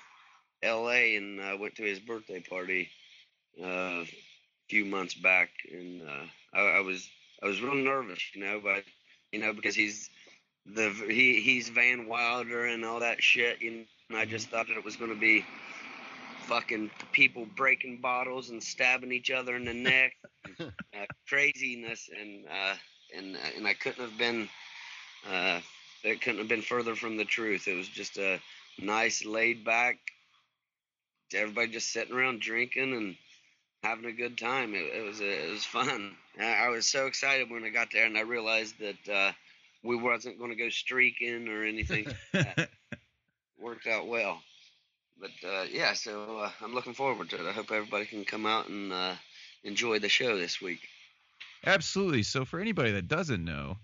[0.63, 1.17] L.A.
[1.17, 2.89] and uh, went to his birthday party
[3.63, 3.67] uh,
[4.05, 4.07] a
[4.71, 7.07] few months back, and uh, I, I was
[7.43, 8.85] I was real nervous, you know, but
[9.33, 10.09] you know because he's
[10.65, 14.69] the he he's Van Wilder and all that shit, you know, and I just thought
[14.69, 15.45] that it was going to be
[16.45, 20.15] fucking people breaking bottles and stabbing each other in the neck,
[20.61, 20.71] uh,
[21.29, 22.75] craziness, and uh,
[23.15, 24.49] and and I couldn't have been
[25.31, 25.61] uh,
[26.03, 27.69] it couldn't have been further from the truth.
[27.69, 28.41] It was just a
[28.83, 29.99] nice laid back
[31.35, 33.17] everybody just sitting around drinking and
[33.83, 34.75] having a good time.
[34.75, 36.17] It, it was it was fun.
[36.39, 39.33] I, I was so excited when I got there and I realized that uh,
[39.83, 42.07] we wasn't going to go streaking or anything.
[43.61, 44.41] Worked out well.
[45.21, 47.49] But uh, yeah, so uh, I'm looking forward to it.
[47.49, 49.15] I hope everybody can come out and uh,
[49.65, 50.81] enjoy the show this week.
[51.67, 52.23] Absolutely.
[52.23, 53.77] So for anybody that doesn't know,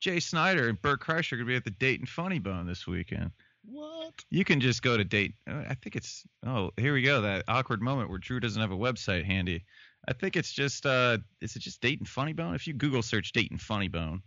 [0.00, 2.86] Jay Snyder and Bert Kreischer are going to be at the Dayton Funny Bone this
[2.86, 3.30] weekend.
[3.64, 4.14] What?
[4.30, 5.36] You can just go to Dayton.
[5.48, 8.72] uh, I think it's oh here we go that awkward moment where Drew doesn't have
[8.72, 9.64] a website handy.
[10.08, 12.54] I think it's just uh is it just Dayton Funny Bone?
[12.54, 14.22] If you Google search Dayton Funny Bone,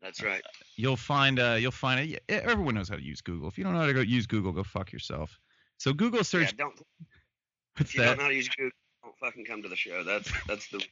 [0.00, 0.42] That's right.
[0.76, 2.22] you'll find uh you'll find it.
[2.28, 3.48] Everyone knows how to use Google.
[3.48, 5.38] If you don't know how to go use Google, go fuck yourself.
[5.76, 6.42] So Google search.
[6.42, 6.56] Yeah, search.
[6.56, 6.80] don't
[7.76, 8.06] what's if you that?
[8.06, 8.70] don't know how to use Google,
[9.02, 10.02] don't fucking come to the show.
[10.04, 10.82] That's that's the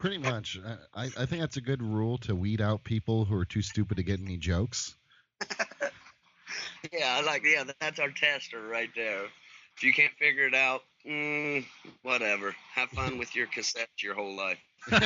[0.00, 0.58] Pretty much.
[0.92, 3.96] I, I think that's a good rule to weed out people who are too stupid
[3.98, 4.96] to get any jokes.
[6.92, 7.18] Yeah.
[7.18, 7.64] I like yeah.
[7.80, 9.24] That's our tester right there.
[9.76, 11.64] If you can't figure it out, mm,
[12.02, 12.54] whatever.
[12.74, 14.58] Have fun with your cassette your whole life.
[14.90, 15.02] but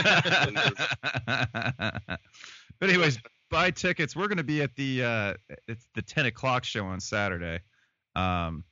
[2.83, 3.19] anyways,
[3.51, 4.15] buy tickets.
[4.15, 5.35] We're going to be at the uh,
[5.67, 7.61] it's the 10 o'clock show on Saturday.
[8.15, 8.65] Um,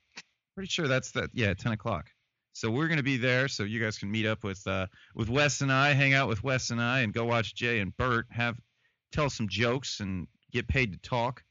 [0.55, 2.09] pretty sure that's the yeah 10 o'clock.
[2.53, 5.29] So we're going to be there, so you guys can meet up with uh, with
[5.29, 8.25] Wes and I, hang out with Wes and I, and go watch Jay and Bert
[8.31, 8.57] have
[9.11, 11.43] tell some jokes and get paid to talk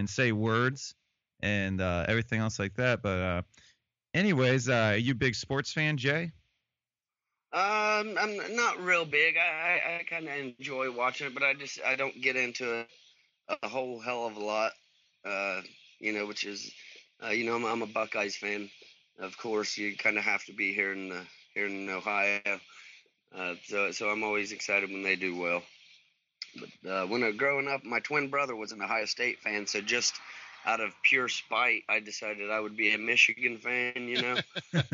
[0.00, 0.94] and say words
[1.40, 3.02] and uh, everything else like that.
[3.02, 3.42] But uh,
[4.14, 6.32] anyways, uh, are you a big sports fan, Jay?
[7.52, 9.36] Um, I'm not real big.
[9.36, 12.80] I I, I kind of enjoy watching it, but I just I don't get into
[12.80, 12.88] it
[13.62, 14.72] a whole hell of a lot.
[15.24, 15.62] Uh,
[15.98, 16.72] you know, which is,
[17.24, 18.70] uh, you know, I'm, I'm a Buckeyes fan.
[19.18, 22.40] Of course, you kind of have to be here in uh, here in Ohio.
[23.34, 25.62] Uh, so so I'm always excited when they do well.
[26.56, 29.66] But uh, when I was growing up, my twin brother was an Ohio State fan,
[29.66, 30.14] so just
[30.66, 34.08] out of pure spite, I decided I would be a Michigan fan.
[34.08, 34.36] You know.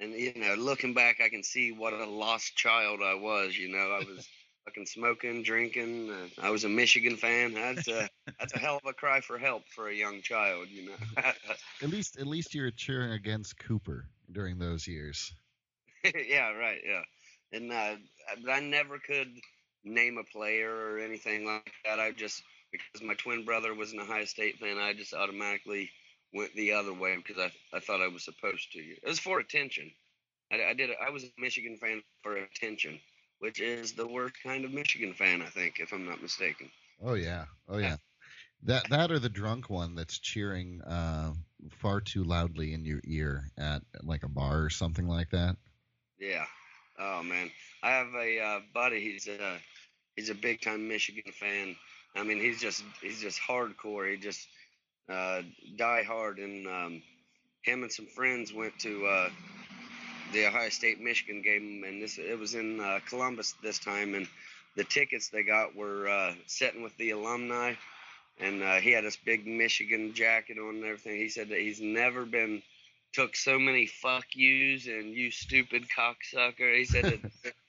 [0.00, 3.56] And you know, looking back, I can see what a lost child I was.
[3.56, 4.28] You know, I was
[4.64, 6.10] fucking smoking, drinking.
[6.10, 7.54] Uh, I was a Michigan fan.
[7.54, 10.68] That's a that's a hell of a cry for help for a young child.
[10.68, 11.22] You know.
[11.82, 15.34] At least, at least you're cheering against Cooper during those years.
[16.04, 16.80] yeah, right.
[16.84, 17.02] Yeah,
[17.52, 17.96] and uh,
[18.42, 19.28] but I never could
[19.84, 22.00] name a player or anything like that.
[22.00, 22.42] I just
[22.72, 25.90] because my twin brother was an Ohio State fan, I just automatically
[26.32, 28.78] went the other way because I I thought I was supposed to.
[28.78, 29.90] It was for attention.
[30.52, 30.90] I, I did.
[31.04, 32.98] I was a Michigan fan for attention,
[33.38, 36.70] which is the worst kind of Michigan fan, I think, if I'm not mistaken.
[37.02, 37.96] Oh yeah, oh yeah.
[38.64, 41.34] That that or the drunk one that's cheering uh,
[41.70, 45.56] far too loudly in your ear at like a bar or something like that.
[46.18, 46.46] Yeah.
[46.98, 47.50] Oh man,
[47.82, 49.00] I have a uh, buddy.
[49.00, 49.58] He's a
[50.16, 51.76] he's a big time Michigan fan.
[52.16, 54.10] I mean, he's just he's just hardcore.
[54.10, 54.46] He just
[55.08, 55.42] uh,
[55.76, 56.38] die hard.
[56.38, 57.02] And um,
[57.62, 59.28] him and some friends went to uh,
[60.32, 64.26] the Ohio State Michigan game, and this it was in uh, Columbus this time, and
[64.76, 67.74] the tickets they got were uh, sitting with the alumni.
[68.40, 71.16] And uh, he had this big Michigan jacket on and everything.
[71.16, 72.62] He said that he's never been
[73.12, 76.76] took so many fuck yous and you stupid cocksucker.
[76.76, 77.20] He said it,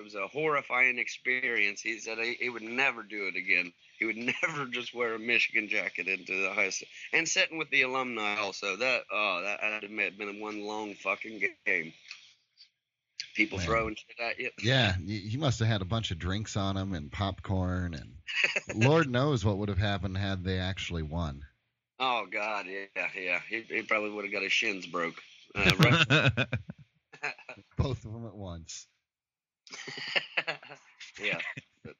[0.00, 1.82] it was a horrifying experience.
[1.82, 3.72] He said he, he would never do it again.
[3.98, 6.88] He would never just wear a Michigan jacket into the high school.
[7.12, 8.76] And sitting with the alumni also.
[8.76, 11.92] That oh, that have been one long fucking game.
[13.34, 13.66] People Man.
[13.66, 14.50] throwing shit at you.
[14.62, 18.14] Yeah, he must have had a bunch of drinks on him and popcorn, and
[18.82, 21.44] Lord knows what would have happened had they actually won.
[22.00, 23.40] Oh God, yeah, yeah.
[23.48, 25.20] He, he probably would have got his shins broke.
[25.54, 26.46] Uh, right.
[27.76, 28.86] Both of them at once.
[31.22, 31.38] yeah.
[31.84, 31.94] But,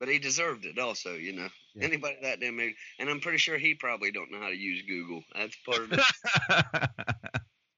[0.00, 1.48] but he deserved it also, you know.
[1.74, 1.84] Yeah.
[1.84, 4.82] Anybody that damn big, and I'm pretty sure he probably don't know how to use
[4.86, 5.22] Google.
[5.34, 5.96] That's part of the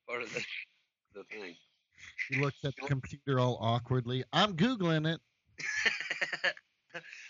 [0.09, 0.44] part of the,
[1.14, 1.57] the thing.
[2.30, 4.24] He looks at the computer all awkwardly.
[4.33, 5.20] I'm googling it.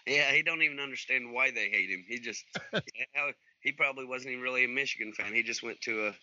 [0.07, 2.05] yeah, he don't even understand why they hate him.
[2.09, 2.45] He just
[3.61, 5.33] he probably wasn't even really a Michigan fan.
[5.33, 6.15] He just went to a,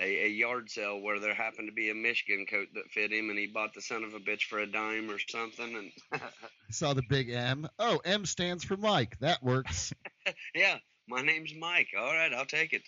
[0.00, 3.30] a a yard sale where there happened to be a Michigan coat that fit him,
[3.30, 5.74] and he bought the son of a bitch for a dime or something.
[5.74, 6.22] And
[6.70, 7.68] Saw the big M.
[7.78, 9.18] Oh, M stands for Mike.
[9.20, 9.92] That works.
[10.54, 11.88] yeah, my name's Mike.
[11.98, 12.82] All right, I'll take it.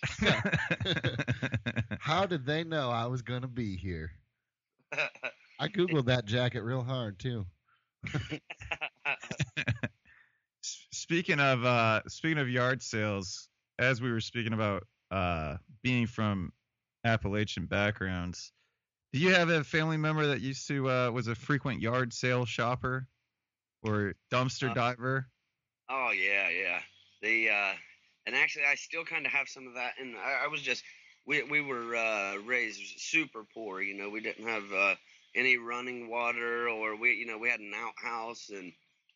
[1.99, 4.11] How did they know I was gonna be here?
[5.59, 7.45] I googled that jacket real hard too.
[10.91, 16.51] Speaking of uh, speaking of yard sales, as we were speaking about uh, being from
[17.03, 18.53] Appalachian backgrounds,
[19.13, 22.45] do you have a family member that used to uh, was a frequent yard sale
[22.45, 23.07] shopper
[23.83, 25.31] or dumpster Uh, diver?
[25.89, 26.81] Oh yeah, yeah.
[27.21, 27.73] The uh,
[28.25, 29.93] and actually, I still kind of have some of that.
[29.99, 30.83] And I, I was just
[31.25, 33.81] we we were uh, raised super poor.
[33.81, 34.95] You know, we didn't have uh,
[35.35, 38.73] any running water, or we you know we had an outhouse, and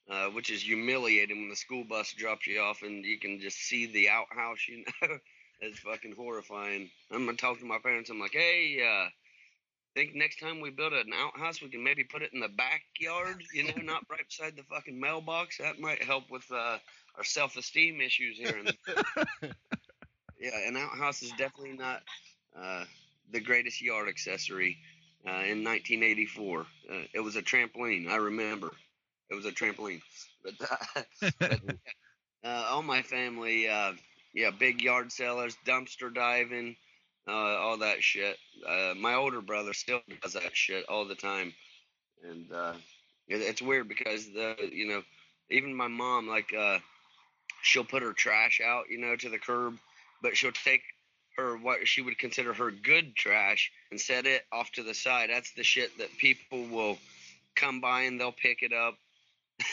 [0.10, 3.58] uh, which is humiliating when the school bus drops you off and you can just
[3.58, 4.68] see the outhouse.
[4.68, 5.18] You know,
[5.62, 6.90] it's fucking horrifying.
[7.12, 8.10] I'm gonna talk to my parents.
[8.10, 8.80] I'm like, hey.
[8.86, 9.10] uh
[9.96, 13.42] think next time we build an outhouse, we can maybe put it in the backyard,
[13.54, 15.58] you know, not right beside the fucking mailbox.
[15.58, 16.78] That might help with uh,
[17.16, 18.58] our self-esteem issues here.
[18.58, 18.78] And
[20.40, 22.04] yeah, an outhouse is definitely not
[22.60, 22.84] uh,
[23.32, 24.78] the greatest yard accessory.
[25.26, 26.66] Uh, in 1984, uh,
[27.14, 28.08] it was a trampoline.
[28.08, 28.72] I remember,
[29.32, 30.02] it was a trampoline.
[30.44, 31.60] But, uh, but
[32.44, 33.94] uh, all my family, uh,
[34.36, 36.76] yeah, big yard sellers, dumpster diving
[37.28, 38.38] uh, all that shit.
[38.68, 41.54] Uh, my older brother still does that shit all the time,
[42.30, 42.74] and uh,
[43.28, 45.02] it, it's weird because the you know
[45.50, 46.80] even my mom like uh,
[47.62, 49.78] she'll put her trash out you know to the curb,
[50.22, 50.82] but she'll take
[51.38, 55.30] her what she would consider her good trash and set it off to the side.
[55.30, 56.98] That's the shit that people will
[57.56, 58.96] come by and they'll pick it up,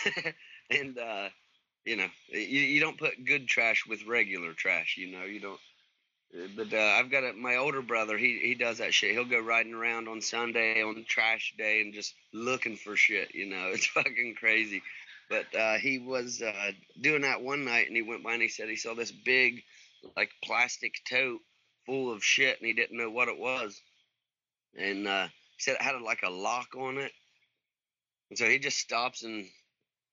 [0.70, 1.29] and uh,
[1.85, 4.97] you know you, you don't put good trash with regular trash.
[4.99, 5.61] You know you don't
[6.57, 8.16] but uh, I've got a, my older brother.
[8.16, 9.12] He he does that shit.
[9.12, 13.35] He'll go riding around on Sunday on trash day and just looking for shit.
[13.35, 14.83] You know, it's fucking crazy.
[15.29, 18.49] But uh, he was uh, doing that one night, and he went by and he
[18.49, 19.62] said he saw this big,
[20.16, 21.40] like plastic tote
[21.87, 23.81] full of shit, and he didn't know what it was.
[24.79, 27.12] And uh, he said it had like a lock on it.
[28.31, 29.47] And so he just stops and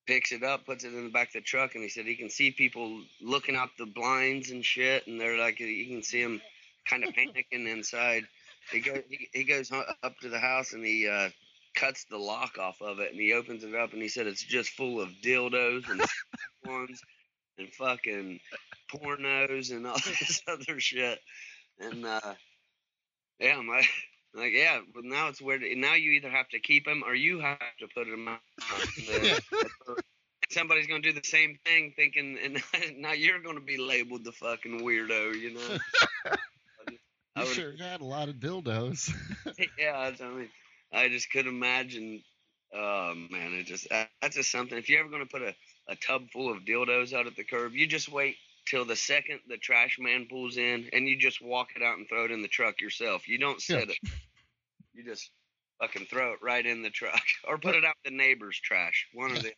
[0.09, 2.15] picks it up, puts it in the back of the truck, and he said he
[2.15, 6.23] can see people looking out the blinds and shit, and they're like, you can see
[6.23, 6.41] them
[6.89, 8.23] kind of panicking inside.
[8.71, 11.29] He goes, he, he goes up to the house and he uh,
[11.75, 14.43] cuts the lock off of it, and he opens it up, and he said it's
[14.43, 16.01] just full of dildos and
[16.65, 17.01] ones
[17.59, 18.39] and fucking
[18.91, 21.19] pornos and all this other shit.
[21.79, 22.33] And uh,
[23.39, 23.69] yeah, I'm
[24.33, 25.63] like, yeah, but now it's weird.
[25.77, 28.39] Now you either have to keep them or you have to put them out.
[30.51, 32.61] Somebody's gonna do the same thing, thinking, and
[32.97, 36.33] now you're gonna be labeled the fucking weirdo, you know.
[37.37, 39.13] you sure had a lot of dildos.
[39.77, 40.49] yeah, I mean,
[40.91, 42.23] I just could imagine.
[42.73, 44.77] Oh man, it just that's just something.
[44.77, 45.55] If you're ever gonna put a,
[45.87, 48.35] a tub full of dildos out at the curb, you just wait
[48.69, 52.07] till the second the trash man pulls in and you just walk it out and
[52.07, 53.27] throw it in the truck yourself.
[53.27, 53.93] You don't set yeah.
[53.93, 54.09] it.
[54.93, 55.31] You just
[55.81, 59.07] fucking throw it right in the truck or put it out the neighbor's trash.
[59.13, 59.53] One of the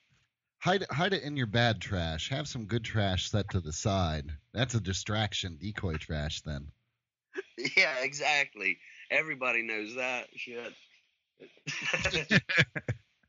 [0.59, 2.29] hide it, hide it in your bad trash.
[2.29, 4.31] Have some good trash set to the side.
[4.53, 6.67] That's a distraction, decoy trash then.
[7.77, 8.79] Yeah, exactly.
[9.11, 10.73] Everybody knows that shit.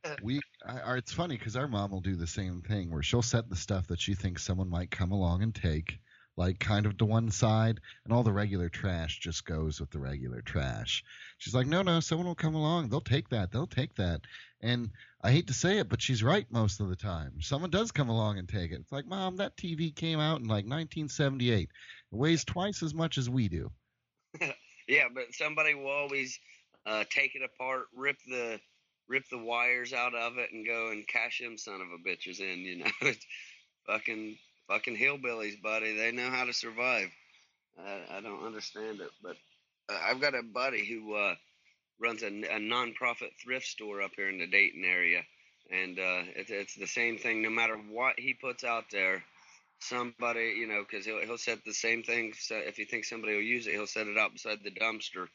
[0.22, 3.48] we are, it's funny because our mom will do the same thing where she'll set
[3.48, 5.98] the stuff that she thinks someone might come along and take
[6.36, 9.98] like kind of to one side and all the regular trash just goes with the
[9.98, 11.04] regular trash.
[11.38, 12.88] She's like no no someone will come along.
[12.88, 13.52] They'll take that.
[13.52, 14.22] They'll take that.
[14.60, 14.90] And
[15.24, 17.34] i hate to say it but she's right most of the time.
[17.40, 18.80] Someone does come along and take it.
[18.80, 21.68] It's like mom that tv came out in like 1978 it
[22.10, 23.70] weighs twice as much as we do.
[24.88, 26.40] Yeah but somebody will always
[26.86, 28.58] uh, take it apart rip the
[29.12, 32.40] rip the wires out of it and go and cash them son of a bitches
[32.40, 32.60] in.
[32.60, 32.90] You know,
[33.86, 35.94] fucking fucking hillbillies, buddy.
[35.94, 37.08] They know how to survive.
[37.78, 39.36] I, I don't understand it, but
[39.90, 41.34] uh, I've got a buddy who uh,
[42.00, 45.22] runs a, a non-profit thrift store up here in the Dayton area,
[45.70, 47.42] and uh, it's it's the same thing.
[47.42, 49.22] No matter what he puts out there,
[49.78, 52.32] somebody, you know, because he'll he'll set the same thing.
[52.38, 55.26] So if he thinks somebody will use it, he'll set it out beside the dumpster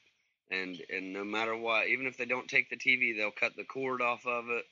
[0.51, 3.63] and and no matter what, even if they don't take the TV, they'll cut the
[3.63, 4.65] cord off of it.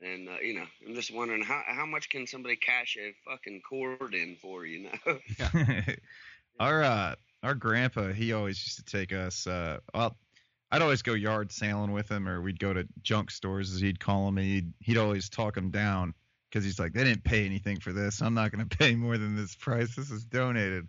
[0.00, 3.62] And uh, you know, I'm just wondering how how much can somebody cash a fucking
[3.68, 4.64] cord in for?
[4.66, 5.18] You know.
[6.60, 9.46] our uh, our grandpa, he always used to take us.
[9.46, 10.16] Uh, well,
[10.70, 14.00] I'd always go yard sailing with him, or we'd go to junk stores, as he'd
[14.00, 14.36] call them.
[14.36, 16.14] He'd he'd always talk them down
[16.50, 18.20] because he's like, they didn't pay anything for this.
[18.20, 19.94] I'm not going to pay more than this price.
[19.94, 20.88] This is donated.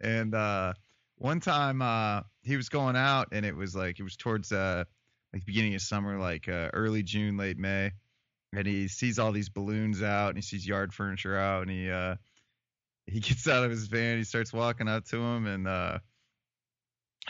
[0.00, 0.74] And uh,
[1.16, 4.84] one time uh, he was going out and it was like it was towards uh
[5.32, 7.90] like the beginning of summer, like uh, early June, late May,
[8.54, 11.90] and he sees all these balloons out and he sees yard furniture out and he
[11.90, 12.16] uh
[13.06, 15.98] he gets out of his van, he starts walking up to him and uh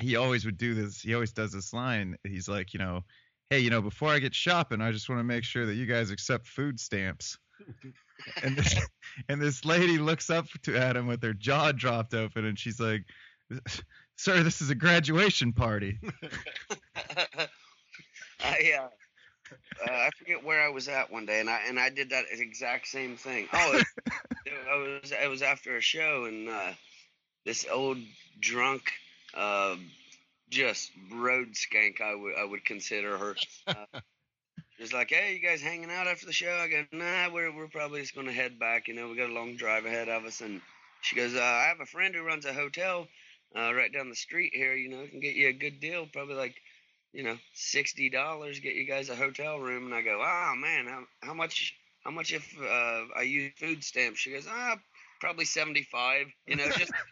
[0.00, 1.00] he always would do this.
[1.00, 2.16] He always does this line.
[2.24, 3.04] He's like, you know,
[3.50, 5.86] hey, you know, before I get shopping, I just want to make sure that you
[5.86, 7.38] guys accept food stamps.
[8.42, 8.74] and this
[9.28, 12.80] and this lady looks up to at him with her jaw dropped open, and she's
[12.80, 13.04] like,
[14.16, 15.98] sir, this is a graduation party.
[18.40, 18.88] I uh,
[19.86, 22.24] uh, I forget where I was at one day, and I and I did that
[22.30, 23.48] exact same thing.
[23.52, 23.86] Oh, it,
[24.46, 26.72] it was it was after a show, and uh,
[27.44, 27.98] this old
[28.40, 28.82] drunk
[29.34, 29.76] uh,
[30.50, 32.00] just road skank.
[32.00, 33.36] I would I would consider her.
[33.66, 34.00] Uh,
[34.78, 36.50] just like, hey, you guys hanging out after the show?
[36.50, 38.88] I go, nah, we're we're probably just gonna head back.
[38.88, 40.40] You know, we got a long drive ahead of us.
[40.40, 40.60] And
[41.00, 43.06] she goes, uh, I have a friend who runs a hotel
[43.56, 44.74] uh, right down the street here.
[44.74, 46.54] You know, can get you a good deal, probably like,
[47.12, 49.86] you know, sixty dollars, get you guys a hotel room.
[49.86, 51.74] And I go, oh man, how how much
[52.04, 54.20] how much if uh, I use food stamps?
[54.20, 54.76] She goes, ah,
[55.20, 56.26] probably seventy five.
[56.46, 56.92] You know, just.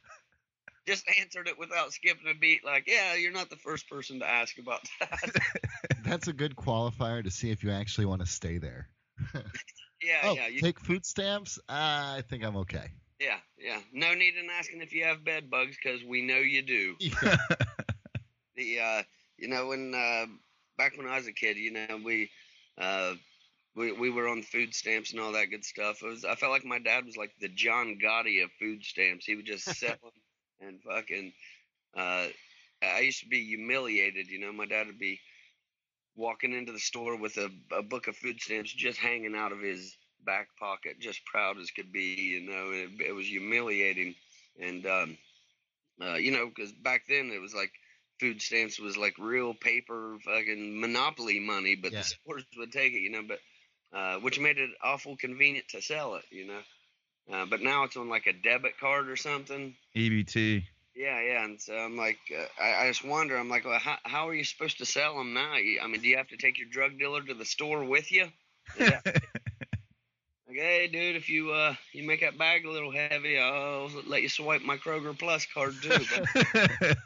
[0.85, 4.29] Just answered it without skipping a beat, like, yeah, you're not the first person to
[4.29, 5.31] ask about that.
[6.05, 8.89] That's a good qualifier to see if you actually want to stay there.
[10.03, 10.49] yeah, oh, yeah.
[10.49, 11.61] You, take food stamps?
[11.69, 12.91] Uh, I think I'm okay.
[13.23, 13.81] Yeah, yeah.
[13.93, 16.97] No need in asking if you have bed bugs because we know you do.
[17.01, 17.37] Yeah.
[18.57, 19.03] The uh,
[19.39, 20.27] you know when uh,
[20.79, 22.31] back when I was a kid, you know we
[22.79, 23.15] uh,
[23.77, 26.03] we we were on food stamps and all that good stuff.
[26.03, 29.27] It was I felt like my dad was like the John Gotti of food stamps.
[29.27, 31.33] He would just sell them and fucking.
[31.97, 32.29] Uh,
[32.83, 34.29] I used to be humiliated.
[34.29, 35.21] You know, my dad would be
[36.17, 39.61] walking into the store with a, a book of food stamps just hanging out of
[39.61, 42.15] his back pocket, just proud as could be.
[42.15, 44.15] You know, it, it was humiliating,
[44.61, 45.19] and um,
[46.03, 47.73] uh, you know, because back then it was like
[48.21, 51.99] food stamps was like real paper fucking monopoly money, but Yeah.
[51.99, 53.01] the stores would take it.
[53.01, 53.39] You know, but
[53.87, 56.25] uh, which made it awful convenient to sell it.
[56.31, 56.61] You know.
[57.33, 59.77] Uh, but now it's on like a debit card or something.
[59.95, 60.67] EBT.
[60.95, 63.37] Yeah, yeah, and so I'm like, uh, I, I just wonder.
[63.37, 65.53] I'm like, well, how, how are you supposed to sell them now?
[65.53, 68.29] I mean, do you have to take your drug dealer to the store with you?
[68.77, 69.01] Yeah.
[70.53, 74.21] Like, hey, dude, if you uh you make that bag a little heavy, I'll let
[74.21, 76.05] you swipe my Kroger Plus card too.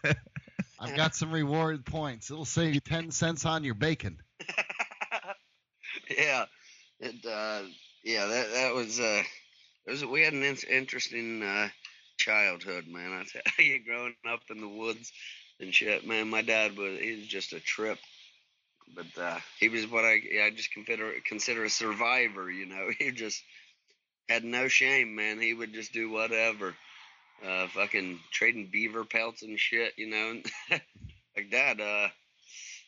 [0.81, 2.29] I've got some reward points.
[2.29, 4.19] It'll save you 10 cents on your bacon.
[6.11, 6.47] yeah,
[7.01, 7.63] and uh
[8.03, 9.23] yeah that that was uh
[9.87, 11.69] it was we had an in- interesting uh
[12.17, 13.13] childhood, man.
[13.13, 15.13] I tell you, growing up in the woods
[15.61, 16.29] and shit, man.
[16.29, 17.99] My dad was he was just a trip.
[18.95, 22.51] But uh, he was what I I just consider consider a survivor.
[22.51, 23.43] You know, he just
[24.29, 25.41] had no shame, man.
[25.41, 26.75] He would just do whatever,
[27.45, 29.93] uh, fucking trading beaver pelts and shit.
[29.99, 30.43] You know,
[31.37, 31.81] like that.
[31.81, 32.09] Uh,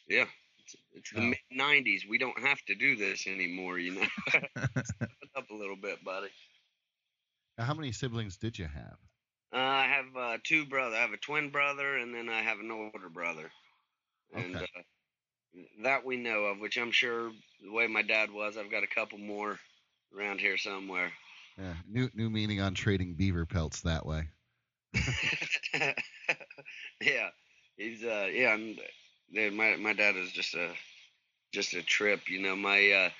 [0.09, 0.25] yeah,
[0.65, 1.23] it's, it's the Oh.
[1.23, 2.09] mid '90s.
[2.09, 3.79] We don't have to do this anymore.
[3.79, 6.29] You know, Step it up a little bit, buddy.
[7.59, 8.97] Now, how many siblings did you have?
[9.53, 10.97] Uh, I have uh, two brothers.
[10.97, 13.51] I have a twin brother, and then I have an older brother.
[14.35, 14.67] And Okay.
[14.77, 14.83] uh,
[15.83, 17.31] that we know of, which I'm sure
[17.63, 19.59] the way my dad was, I've got a couple more
[20.17, 21.13] around here somewhere.
[21.59, 24.29] Yeah, new new meaning on trading beaver pelts that way.
[27.01, 27.29] yeah,
[27.77, 28.79] he's uh yeah, and
[29.57, 30.71] my my dad is just a
[31.53, 32.29] just a trip.
[32.29, 33.11] You know, my uh,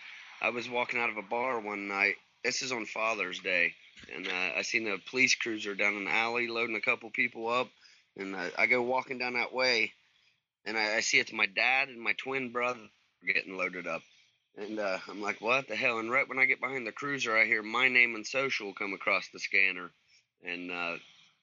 [0.41, 2.15] I was walking out of a bar one night.
[2.45, 3.75] This is on Father's Day,
[4.15, 7.69] and uh, I seen a police cruiser down an alley loading a couple people up,
[8.17, 9.93] and uh, I go walking down that way,
[10.65, 12.81] and I, I see it's my dad and my twin brother
[13.27, 14.03] getting loaded up.
[14.57, 15.99] And uh, I'm like, what the hell?
[15.99, 18.93] And right when I get behind the cruiser, I hear my name and social come
[18.93, 19.91] across the scanner,
[20.45, 20.97] and uh,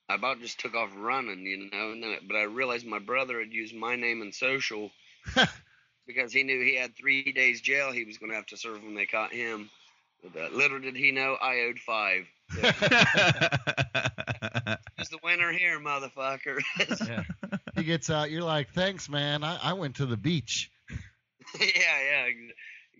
[0.09, 1.91] I about just took off running, you know.
[1.91, 4.91] And then, but I realized my brother had used my name and social
[6.07, 8.84] because he knew he had three days jail he was going to have to serve
[8.84, 9.70] when they caught him.
[10.22, 12.26] But, uh, little did he know I owed five.
[12.49, 12.61] Who's
[15.09, 16.61] the winner here, motherfucker?
[17.07, 17.24] Yeah.
[17.76, 18.32] he gets out.
[18.32, 19.43] You're like, thanks, man.
[19.43, 20.71] I, I went to the beach.
[21.59, 22.28] yeah, yeah,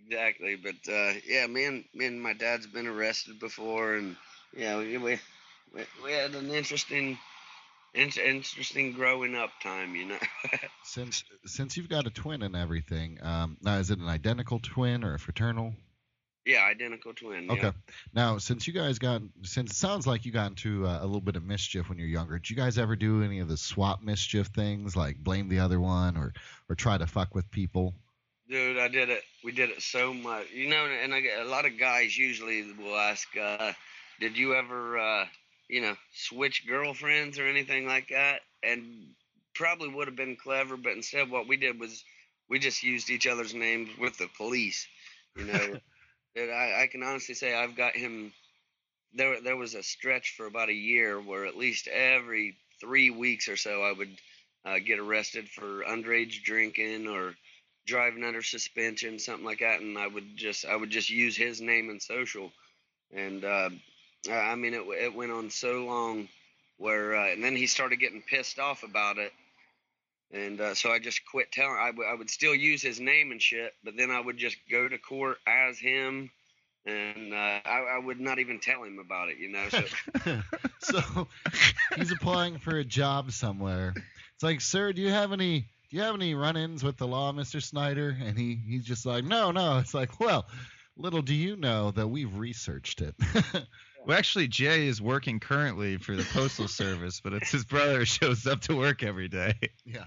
[0.06, 0.56] exactly.
[0.56, 4.16] But uh, yeah, me and me and my dad's been arrested before, and
[4.56, 5.20] yeah, we we,
[5.74, 7.18] we, we had an interesting,
[7.94, 10.20] in, interesting growing up time, you know.
[10.84, 15.04] Since since you've got a twin and everything, um, now is it an identical twin
[15.04, 15.74] or a fraternal?
[16.46, 17.50] Yeah, identical twin.
[17.50, 17.62] Okay.
[17.62, 17.72] Yeah.
[18.14, 21.22] Now, since you guys got, since it sounds like you got into uh, a little
[21.22, 24.04] bit of mischief when you're younger, did you guys ever do any of the swap
[24.04, 26.34] mischief things, like blame the other one or
[26.70, 27.96] or try to fuck with people?
[28.48, 29.24] Dude, I did it.
[29.44, 30.86] We did it so much, you know.
[30.86, 33.74] And I get a lot of guys usually will ask, uh,
[34.20, 35.26] "Did you ever, uh,
[35.68, 39.16] you know, switch girlfriends or anything like that?" And
[39.56, 42.04] probably would have been clever, but instead, what we did was
[42.50, 44.88] we just used each other's names with the police.
[45.36, 45.80] You know,
[46.36, 48.34] Dude, I, I can honestly say I've got him.
[49.14, 53.48] There, there was a stretch for about a year where at least every three weeks
[53.48, 54.10] or so I would
[54.66, 57.36] uh, get arrested for underage drinking or
[57.86, 61.62] driving under suspension, something like that, and I would just I would just use his
[61.62, 62.52] name and social,
[63.14, 63.70] and uh,
[64.30, 66.28] I I mean it it went on so long
[66.78, 69.32] where uh, and then he started getting pissed off about it,
[70.32, 71.78] and uh, so I just quit telling.
[71.80, 74.88] I would would still use his name and shit, but then I would just go
[74.88, 76.32] to court as him.
[76.88, 79.70] And uh, I, I would not even tell him about it, you know.
[79.70, 80.42] So
[81.02, 81.28] so
[81.96, 83.94] he's applying for a job somewhere.
[83.96, 87.32] It's like, sir, do you have any do you have any run-ins with the law,
[87.32, 87.62] Mr.
[87.62, 88.16] Snyder?
[88.22, 89.80] And he he's just like, no, no.
[89.80, 90.46] It's like, well,
[90.98, 93.16] little do you know that we've researched it.
[94.06, 98.06] Well, actually, Jay is working currently for the postal service, but it's his brother who
[98.06, 99.54] shows up to work every day.
[99.86, 100.06] yeah.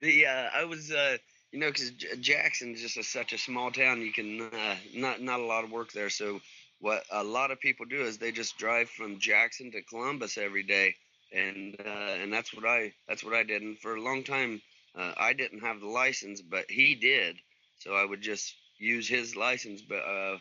[0.00, 1.16] The uh, I was uh,
[1.54, 5.22] you know, because Jackson is just a, such a small town, you can uh, not
[5.22, 6.10] not a lot of work there.
[6.10, 6.40] So
[6.80, 10.64] what a lot of people do is they just drive from Jackson to Columbus every
[10.64, 10.96] day,
[11.32, 13.62] and uh, and that's what I that's what I did.
[13.62, 14.60] And for a long time,
[14.98, 17.36] uh, I didn't have the license, but he did,
[17.78, 19.80] so I would just use his license.
[19.80, 20.38] But uh,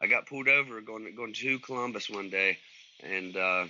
[0.00, 2.58] I got pulled over going going to Columbus one day,
[3.02, 3.66] and uh,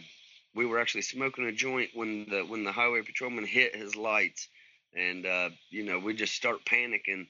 [0.55, 4.49] we were actually smoking a joint when the when the highway patrolman hit his lights,
[4.95, 7.27] and uh, you know we just start panicking,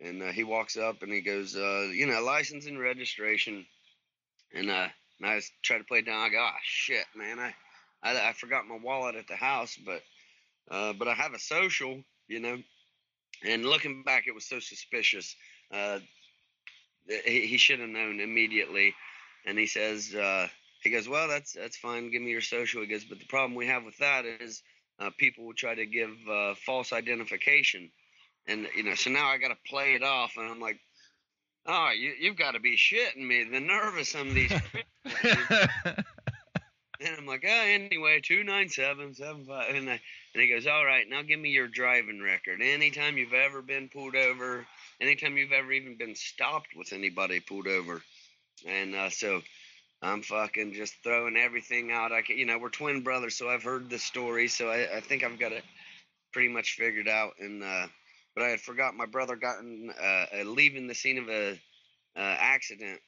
[0.00, 3.64] and uh, he walks up and he goes, uh, you know, license and registration,
[4.54, 4.88] and uh,
[5.20, 6.20] and I try to play down.
[6.20, 7.54] I go, ah, shit, man, I,
[8.02, 10.02] I I forgot my wallet at the house, but
[10.70, 12.58] uh, but I have a social, you know,
[13.42, 15.34] and looking back, it was so suspicious.
[15.72, 16.00] Uh,
[17.06, 18.94] he, he should have known immediately.
[19.46, 20.48] And he says, uh,
[20.84, 22.10] he goes, well, that's that's fine.
[22.10, 22.82] Give me your social.
[22.82, 24.62] He goes, but the problem we have with that is
[24.98, 27.90] uh, people will try to give uh, false identification,
[28.46, 30.78] and you know, so now I got to play it off, and I'm like,
[31.66, 33.44] oh, you you've got to be shitting me.
[33.44, 34.52] The nerve of some of these.
[37.00, 40.00] and I'm like, oh, anyway, two nine seven seven five, and I,
[40.34, 42.60] and he goes, all right, now give me your driving record.
[42.60, 44.66] Anytime you've ever been pulled over,
[45.00, 48.02] anytime you've ever even been stopped with anybody pulled over,
[48.66, 49.40] and uh, so
[50.02, 52.12] I'm fucking just throwing everything out.
[52.12, 55.00] I can, you know, we're twin brothers, so I've heard the story, so I, I
[55.00, 55.64] think I've got it
[56.32, 57.32] pretty much figured out.
[57.40, 57.86] And uh,
[58.34, 61.52] but I had forgot my brother gotten uh, a leaving the scene of a
[62.16, 63.00] uh, accident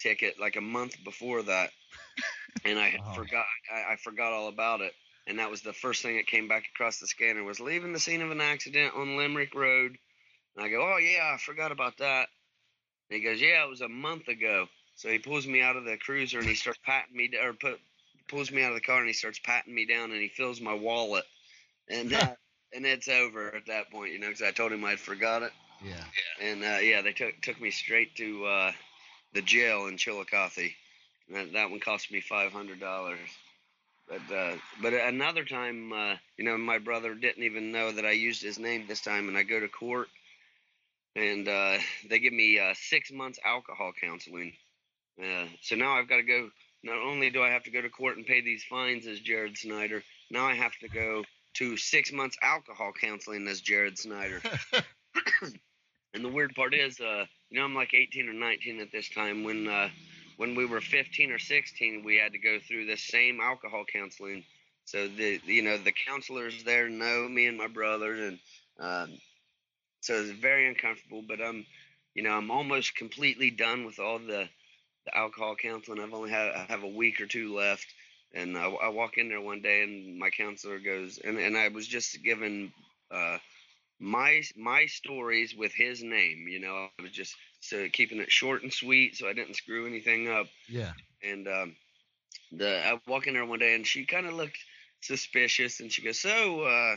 [0.00, 1.70] ticket like a month before that,
[2.64, 3.14] and I had Oh.
[3.14, 3.46] forgot.
[3.72, 4.92] I, I forgot all about it.
[5.26, 8.00] And that was the first thing that came back across the scanner was leaving the
[8.00, 9.96] scene of an accident on Limerick Road.
[10.56, 12.28] And I go, oh yeah, I forgot about that.
[13.10, 14.68] And he goes, yeah, it was a month ago.
[14.96, 17.78] So he pulls me out of the cruiser and he starts patting me, or put
[18.28, 20.60] pulls me out of the car and he starts patting me down and he fills
[20.60, 21.24] my wallet,
[21.88, 22.34] and uh,
[22.74, 25.52] and it's over at that point, you know, because I told him I'd forgot it,
[25.82, 26.04] Yeah.
[26.40, 28.72] and uh, yeah, they took took me straight to uh,
[29.32, 30.70] the jail in Chillicothe.
[31.28, 33.18] And That, that one cost me five hundred dollars.
[34.08, 38.12] But uh, but another time, uh, you know, my brother didn't even know that I
[38.12, 40.08] used his name this time, and I go to court,
[41.16, 44.52] and uh, they give me uh, six months alcohol counseling.
[45.20, 46.50] Uh, so now I've got to go.
[46.82, 49.58] Not only do I have to go to court and pay these fines as Jared
[49.58, 54.40] Snyder, now I have to go to six months alcohol counseling as Jared Snyder.
[56.14, 59.10] and the weird part is, uh, you know, I'm like 18 or 19 at this
[59.10, 59.44] time.
[59.44, 59.88] When uh,
[60.36, 64.44] when we were 15 or 16, we had to go through this same alcohol counseling.
[64.86, 68.38] So the you know the counselors there know me and my brother, and
[68.78, 69.18] um,
[70.00, 71.22] so it's very uncomfortable.
[71.26, 71.66] But I'm,
[72.14, 74.48] you know, I'm almost completely done with all the,
[75.06, 76.00] the alcohol counseling.
[76.00, 77.86] I've only had I have a week or two left,
[78.28, 81.68] and I, I walk in there one day, and my counselor goes, and and I
[81.68, 82.72] was just given.
[83.10, 83.38] Uh,
[84.00, 88.62] my my stories with his name, you know, I was just so keeping it short
[88.62, 90.92] and sweet, so I didn't screw anything up Yeah.
[91.22, 91.76] and um,
[92.52, 94.58] the I walk in there one day and she kind of looked
[95.00, 96.96] suspicious and she goes, "So, uh,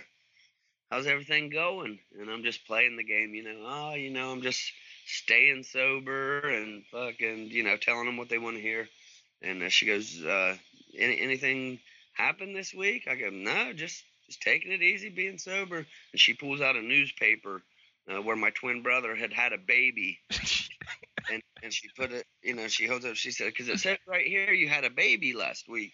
[0.94, 3.66] how's everything going?" And I'm just playing the game, you know.
[3.66, 4.72] Oh, you know, I'm just
[5.06, 8.88] staying sober and fucking, you know, telling them what they want to hear.
[9.42, 10.58] And uh, she goes, uh,
[10.98, 11.80] Any, "Anything
[12.14, 16.34] happened this week?" I go, "No, just just taking it easy, being sober." And she
[16.34, 17.62] pulls out a newspaper.
[18.06, 20.20] Uh, where my twin brother had had a baby,
[21.32, 23.16] and and she put it, you know, she holds up.
[23.16, 25.94] She said, "Because it said right here you had a baby last week,"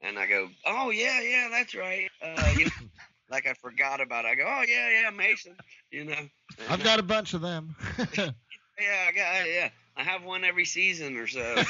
[0.00, 2.87] and I go, "Oh yeah, yeah, that's right." Uh, you know,
[3.30, 4.28] like I forgot about it.
[4.28, 5.56] I go, "Oh yeah, yeah, Mason,"
[5.90, 6.12] you know.
[6.12, 6.30] And,
[6.68, 7.74] I've got a bunch of them.
[7.98, 9.68] uh, yeah, I got yeah.
[9.96, 11.56] I have one every season or so.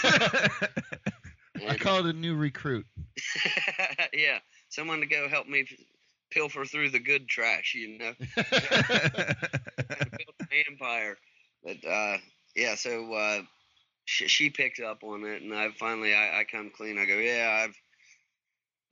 [1.66, 2.86] I call it a new recruit.
[4.12, 4.38] yeah,
[4.68, 5.66] someone to go help me
[6.30, 8.12] pilfer through the good trash, you know.
[8.18, 8.46] built
[10.40, 11.16] an empire.
[11.64, 12.18] But uh,
[12.54, 13.42] yeah, so uh,
[14.04, 16.98] she, she picked up on it, and I finally I, I come clean.
[16.98, 17.76] I go, yeah, I've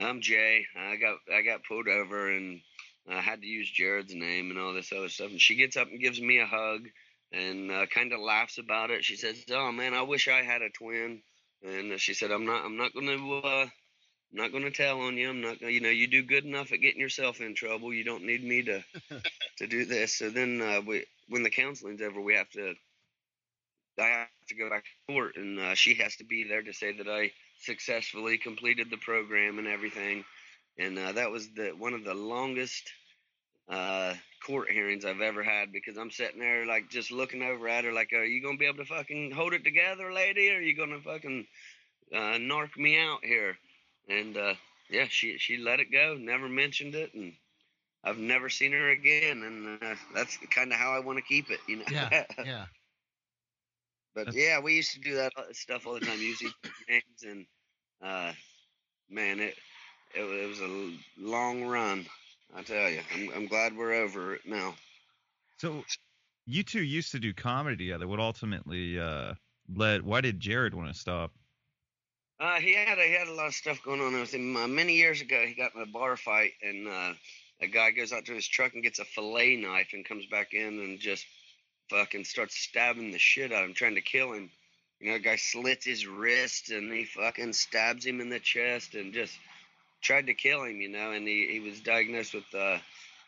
[0.00, 0.66] I'm Jay.
[0.76, 2.60] I got I got pulled over, and
[3.08, 5.30] I had to use Jared's name and all this other stuff.
[5.30, 6.88] And she gets up and gives me a hug,
[7.32, 9.04] and uh, kind of laughs about it.
[9.04, 11.22] She says, "Oh man, I wish I had a twin."
[11.62, 13.66] And uh, she said, "I'm not I'm not gonna." Uh,
[14.32, 15.30] I'm not going to tell on you.
[15.30, 15.70] I'm not going.
[15.70, 17.94] to You know, you do good enough at getting yourself in trouble.
[17.94, 18.84] You don't need me to
[19.58, 20.14] to do this.
[20.14, 22.74] So then, uh, we when the counseling's over, we have to.
[23.98, 26.72] I have to go back to court, and uh, she has to be there to
[26.72, 30.24] say that I successfully completed the program and everything.
[30.78, 32.92] And uh, that was the one of the longest
[33.68, 37.84] uh, court hearings I've ever had because I'm sitting there like just looking over at
[37.84, 40.50] her like, are you gonna be able to fucking hold it together, lady?
[40.50, 41.46] Or are you gonna fucking
[42.14, 43.56] uh, narc me out here?
[44.08, 44.54] And uh,
[44.90, 47.34] yeah, she she let it go, never mentioned it, and
[48.04, 49.42] I've never seen her again.
[49.42, 51.84] And uh, that's kind of how I want to keep it, you know.
[51.88, 52.10] Yeah,
[52.42, 52.66] yeah.
[54.16, 56.50] But That's- yeah, we used to do that stuff all the time, using
[56.88, 57.46] names, and
[58.02, 58.32] uh,
[59.10, 59.54] man, it,
[60.14, 62.06] it it was a long run.
[62.54, 64.74] I tell you, I'm I'm glad we're over it now.
[65.58, 65.84] So,
[66.46, 68.08] you two used to do comedy together.
[68.08, 69.34] What ultimately uh,
[69.74, 70.00] led?
[70.00, 71.32] Why did Jared want to stop?
[72.40, 74.56] Uh, he had a, he had a lot of stuff going on with him.
[74.56, 77.12] Uh, many years ago, he got in a bar fight, and uh,
[77.60, 80.54] a guy goes out to his truck and gets a fillet knife and comes back
[80.54, 81.26] in and just
[81.90, 84.50] fucking starts stabbing the shit out of him, trying to kill him.
[85.00, 88.94] You know, the guy slits his wrist and he fucking stabs him in the chest
[88.94, 89.36] and just
[90.02, 90.80] tried to kill him.
[90.80, 92.78] You know, and he, he was diagnosed with uh,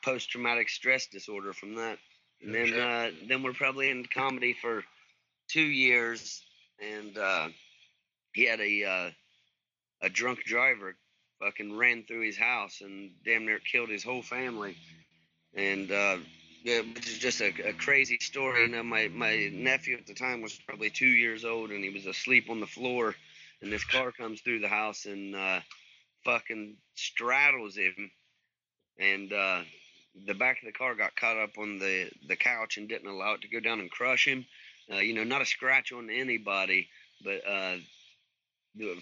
[0.02, 1.98] post traumatic stress disorder from that.
[2.42, 4.84] And then uh, then we're probably in comedy for
[5.48, 6.42] two years,
[6.80, 7.48] and uh,
[8.32, 9.10] he had a uh,
[10.02, 10.94] a drunk driver
[11.40, 14.76] fucking ran through his house and damn near killed his whole family.
[15.54, 16.18] And uh,
[16.64, 18.62] which is just a, a crazy story.
[18.62, 21.90] You know, my my nephew at the time was probably two years old, and he
[21.90, 23.14] was asleep on the floor,
[23.62, 25.60] and this car comes through the house and uh,
[26.24, 28.10] fucking straddles him,
[28.98, 29.62] and uh,
[30.26, 33.34] the back of the car got caught up on the the couch and didn't allow
[33.34, 34.44] it to go down and crush him.
[34.92, 36.88] Uh, you know, not a scratch on anybody,
[37.22, 37.76] but uh,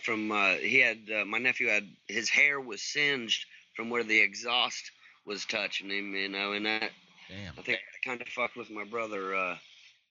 [0.03, 4.21] from uh, he had uh, my nephew had his hair was singed from where the
[4.21, 4.91] exhaust
[5.25, 6.91] was touching him, you know, and that
[7.29, 7.55] Damn.
[7.59, 9.57] I think that kind of fucked with my brother uh,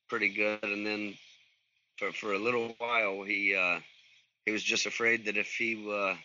[0.09, 0.63] pretty good.
[0.63, 1.15] And then
[1.97, 3.79] for for a little while, he uh,
[4.45, 6.15] he was just afraid that if he uh,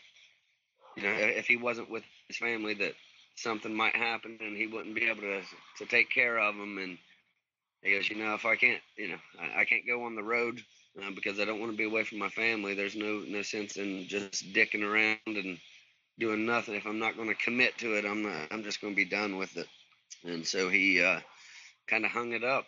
[0.96, 2.94] you know if he wasn't with his family, that
[3.36, 5.42] something might happen and he wouldn't be able to
[5.78, 6.78] to take care of them.
[6.78, 6.98] And
[7.82, 10.22] he goes, you know, if I can't, you know, I, I can't go on the
[10.22, 10.62] road
[11.02, 12.74] uh, because I don't want to be away from my family.
[12.74, 15.58] There's no no sense in just dicking around and
[16.18, 16.74] doing nothing.
[16.74, 18.48] If I'm not going to commit to it, I'm not.
[18.50, 19.68] I'm just going to be done with it.
[20.24, 21.20] And so he uh,
[21.86, 22.66] kind of hung it up.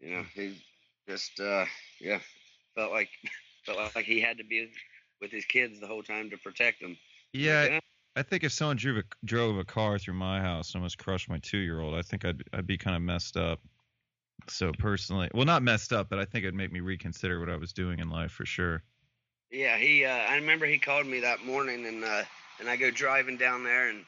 [0.00, 0.62] You know, he
[1.08, 1.64] just uh,
[2.00, 2.20] yeah
[2.74, 3.10] felt like
[3.66, 4.70] felt like he had to be
[5.20, 6.96] with his kids the whole time to protect them.
[7.32, 7.80] Yeah,
[8.16, 11.28] I think if someone drove a, drove a car through my house and almost crushed
[11.28, 13.60] my two year old, I think I'd I'd be kind of messed up.
[14.48, 17.56] So personally, well, not messed up, but I think it'd make me reconsider what I
[17.56, 18.82] was doing in life for sure.
[19.50, 20.04] Yeah, he.
[20.04, 22.22] Uh, I remember he called me that morning, and uh,
[22.60, 24.04] and I go driving down there, and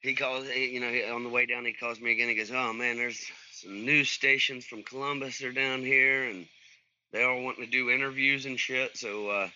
[0.00, 0.46] he calls.
[0.48, 2.28] You know, he, on the way down, he calls me again.
[2.28, 6.46] He goes, "Oh man, there's some news stations from Columbus are down here, and
[7.12, 9.48] they all wanting to do interviews and shit." So, uh,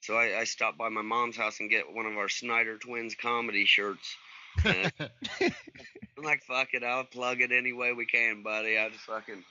[0.00, 3.14] so I, I stopped by my mom's house and get one of our Snyder Twins
[3.14, 4.16] comedy shirts.
[4.64, 4.92] And
[6.16, 9.44] I'm like, "Fuck it, I'll plug it any way we can, buddy." I just fucking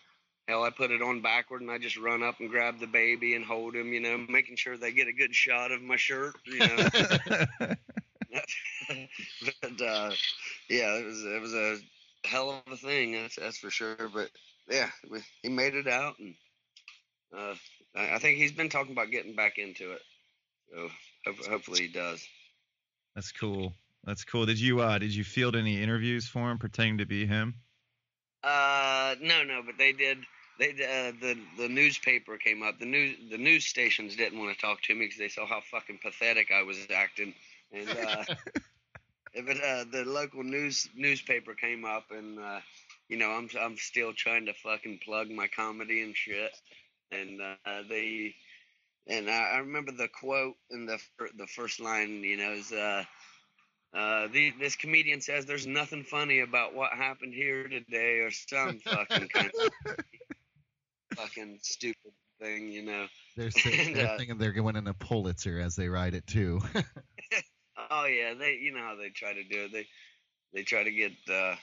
[0.48, 3.36] Hell, I put it on backward and I just run up and grab the baby
[3.36, 6.36] and hold him, you know, making sure they get a good shot of my shirt,
[6.46, 6.88] you know.
[8.90, 10.12] but uh,
[10.70, 11.78] yeah, it was it was a
[12.26, 13.96] hell of a thing, that's that's for sure.
[14.14, 14.30] But
[14.70, 16.36] yeah, we, he made it out, and
[17.36, 17.56] uh,
[17.96, 20.02] I, I think he's been talking about getting back into it.
[20.72, 20.90] So
[21.26, 22.26] hope, hopefully he does.
[23.16, 23.74] That's cool.
[24.04, 24.46] That's cool.
[24.46, 27.56] Did you uh did you field any interviews for him pretending to be him?
[28.44, 30.18] Uh, no, no, but they did.
[30.60, 32.80] They uh, the the newspaper came up.
[32.80, 35.62] The news the news stations didn't want to talk to me because they saw how
[35.72, 37.34] fucking pathetic I was acting.
[37.74, 38.24] And uh,
[39.46, 42.60] but uh, the local news newspaper came up, and uh,
[43.10, 46.52] you know I'm I'm still trying to fucking plug my comedy and shit.
[47.12, 48.36] And uh, they
[49.08, 51.00] and I, I remember the quote in the
[51.38, 52.24] the first line.
[52.24, 52.72] You know is.
[52.72, 53.04] Uh,
[53.96, 58.80] uh, the, this comedian says there's nothing funny about what happened here today, or some
[58.80, 59.52] fucking kind
[59.88, 59.96] of
[61.16, 62.12] fucking stupid
[62.42, 63.06] thing, you know.
[63.38, 66.62] They're, saying, And, they're uh, thinking they're winning a Pulitzer as they write it too.
[67.94, 69.72] Oh yeah, they you know how they try to do it.
[69.72, 69.88] They
[70.54, 71.56] they try to get uh,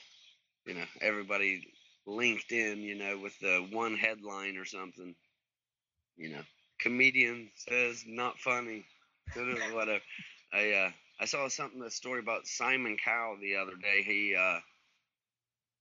[0.65, 1.67] you know everybody
[2.05, 5.15] linked in, you know, with the one headline or something.
[6.17, 6.41] You know,
[6.79, 8.85] comedian says not funny,
[9.35, 10.01] whatever.
[10.53, 14.03] I uh, I saw something a story about Simon Cowell the other day.
[14.03, 14.59] He uh,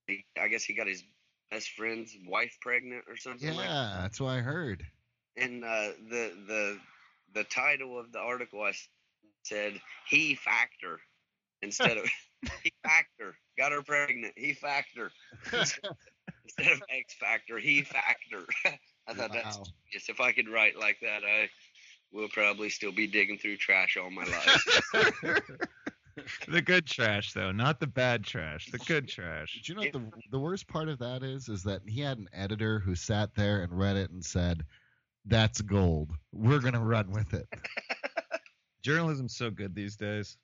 [0.09, 1.05] he I guess he got his
[1.51, 3.55] best friend's wife pregnant or something.
[3.57, 4.87] like yeah, that's what I heard.
[5.37, 6.79] and uh, the the
[7.35, 8.73] the title of the article I
[9.43, 11.01] said he factor
[11.63, 12.05] instead of
[12.63, 15.11] he factor got her pregnant he factor
[16.45, 18.45] instead of X factor he factor.
[19.09, 19.65] I thought that's Wow.
[19.93, 21.49] just if I could write like that I
[22.13, 24.65] will probably still be digging through trash all my life.
[26.49, 28.71] the good trash though, not the bad trash.
[28.71, 29.55] The good trash.
[29.55, 31.49] Did you know what the the worst part of that is?
[31.49, 34.65] Is that he had an editor who sat there and read it and said,
[35.25, 36.13] "That's gold.
[36.33, 37.49] We're gonna run with it."
[38.83, 40.37] Journalism's so good these days.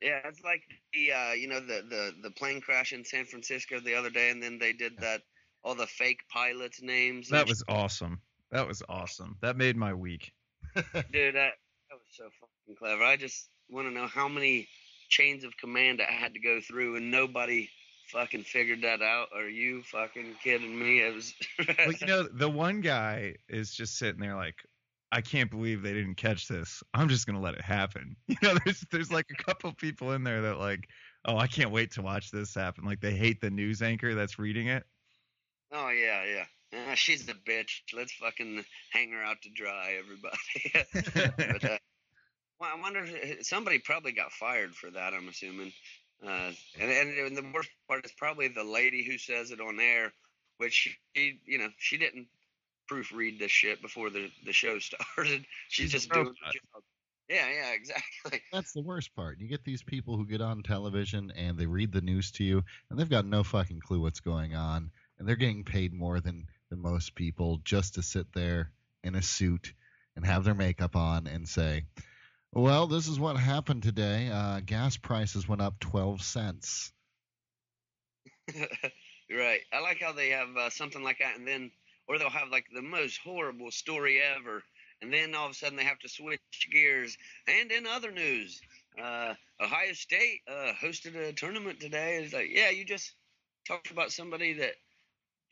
[0.00, 0.62] Yeah, it's like
[0.92, 4.30] the uh, you know the, the the plane crash in San Francisco the other day,
[4.30, 5.22] and then they did that
[5.62, 7.28] all the fake pilots' names.
[7.28, 8.20] That was awesome.
[8.50, 9.36] That was awesome.
[9.40, 10.32] That made my week.
[10.74, 10.84] dude,
[11.36, 11.52] that
[11.90, 13.04] that was so fucking clever.
[13.04, 14.68] I just want to know how many
[15.08, 17.70] chains of command I had to go through, and nobody
[18.12, 19.28] fucking figured that out.
[19.34, 21.00] Are you fucking kidding me?
[21.00, 21.34] It was.
[21.78, 24.56] Well, you know, the one guy is just sitting there like,
[25.12, 26.82] I can't believe they didn't catch this.
[26.94, 28.16] I'm just gonna let it happen.
[28.28, 30.88] You know, there's there's like a couple people in there that like,
[31.26, 32.84] oh, I can't wait to watch this happen.
[32.84, 34.84] Like they hate the news anchor that's reading it.
[35.70, 36.44] oh yeah, yeah.
[36.74, 37.82] Ah, she's a bitch.
[37.94, 41.30] Let's fucking hang her out to dry, everybody.
[41.52, 41.78] but, uh,
[42.58, 45.12] well, I wonder if somebody probably got fired for that.
[45.12, 45.72] I'm assuming.
[46.26, 50.12] Uh, and and the worst part is probably the lady who says it on air,
[50.56, 52.28] which she, you know, she didn't
[52.92, 55.46] proofread this shit before the the show started.
[55.68, 56.36] She's, She's just doing robot.
[56.46, 56.82] the job.
[57.28, 58.42] Yeah, yeah, exactly.
[58.52, 59.38] That's the worst part.
[59.40, 62.62] You get these people who get on television and they read the news to you,
[62.90, 66.46] and they've got no fucking clue what's going on, and they're getting paid more than
[66.68, 68.70] than most people just to sit there
[69.04, 69.72] in a suit
[70.16, 71.84] and have their makeup on and say,
[72.52, 74.28] "Well, this is what happened today.
[74.30, 76.92] Uh, gas prices went up twelve cents."
[79.30, 79.60] right.
[79.72, 81.70] I like how they have uh, something like that, and then,
[82.08, 84.62] or they'll have like the most horrible story ever,
[85.00, 86.40] and then all of a sudden they have to switch
[86.70, 87.16] gears.
[87.46, 88.60] And in other news,
[89.02, 92.16] uh, Ohio State uh, hosted a tournament today.
[92.16, 93.12] It's like, yeah, you just
[93.66, 94.74] talked about somebody that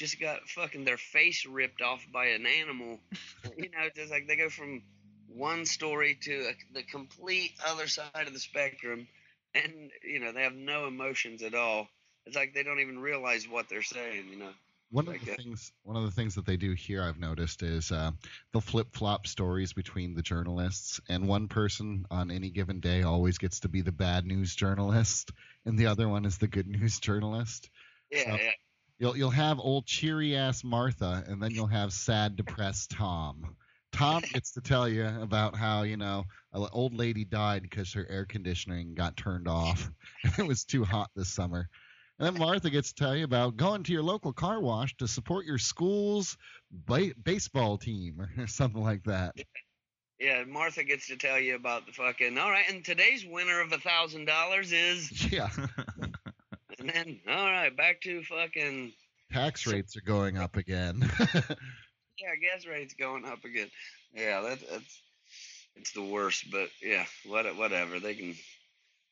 [0.01, 2.99] just got fucking their face ripped off by an animal.
[3.57, 4.83] you know, just like they go from
[5.29, 9.07] one story to a, the complete other side of the spectrum,
[9.55, 11.89] and you know they have no emotions at all.
[12.27, 14.29] It's like they don't even realize what they're saying.
[14.31, 14.53] You know.
[14.91, 17.63] One of Like the things, one of the things that they do here, I've noticed,
[17.63, 18.11] is uh,
[18.53, 23.39] they'll flip flop stories between the journalists, and one person on any given day always
[23.39, 25.31] gets to be the bad news journalist,
[25.65, 27.71] and the other one is the good news journalist.
[28.11, 28.51] Yeah, So- yeah.
[28.99, 33.57] You'll you'll have old cheery ass Martha, and then you'll have sad depressed Tom.
[33.93, 38.07] Tom gets to tell you about how you know an old lady died because her
[38.11, 39.91] air conditioning got turned off
[40.25, 41.71] and it was too hot this summer.
[42.21, 45.09] And then Martha gets to tell you about going to your local car wash to
[45.09, 46.37] support your school's
[46.71, 49.35] ba- baseball team or something like that.
[50.19, 52.37] Yeah, Martha gets to tell you about the fucking.
[52.37, 55.49] All right, and today's winner of a thousand dollars is, Yeah,
[56.79, 58.93] and then all right, back to fucking.
[59.33, 61.01] tax rates are going up again.
[62.21, 63.71] Yeah, gas rates going up again.
[64.13, 65.03] Yeah, that, that's
[65.77, 66.51] it's the worst.
[66.51, 68.35] But yeah, what whatever they can.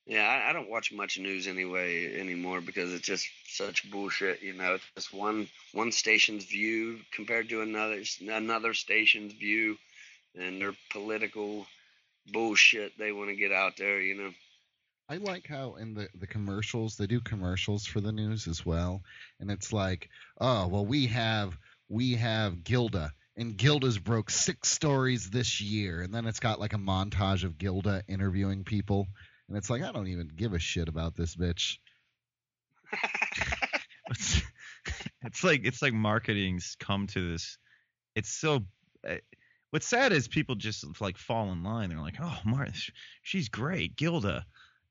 [0.09, 4.41] Yeah, I, I don't watch much news anyway anymore because it's just such bullshit.
[4.41, 9.77] You know, it's just one one station's view compared to another another station's view,
[10.35, 11.67] and their political
[12.33, 14.01] bullshit they want to get out there.
[14.01, 14.31] You know.
[15.11, 19.03] I like how in the, the commercials they do commercials for the news as well,
[19.41, 20.09] and it's like,
[20.41, 21.55] oh well, we have
[21.91, 26.73] we have Gilda, and Gilda's broke six stories this year, and then it's got like
[26.73, 29.07] a montage of Gilda interviewing people,
[29.49, 31.79] and it's like I don't even give a shit about this bitch.
[34.11, 34.43] it's,
[35.23, 37.59] it's like it's like marketing's come to this.
[38.15, 38.65] It's so.
[39.09, 39.17] Uh,
[39.71, 41.89] what's sad is people just like fall in line.
[41.91, 42.73] They're like, "Oh, Martha,
[43.23, 44.45] she's great, Gilda,"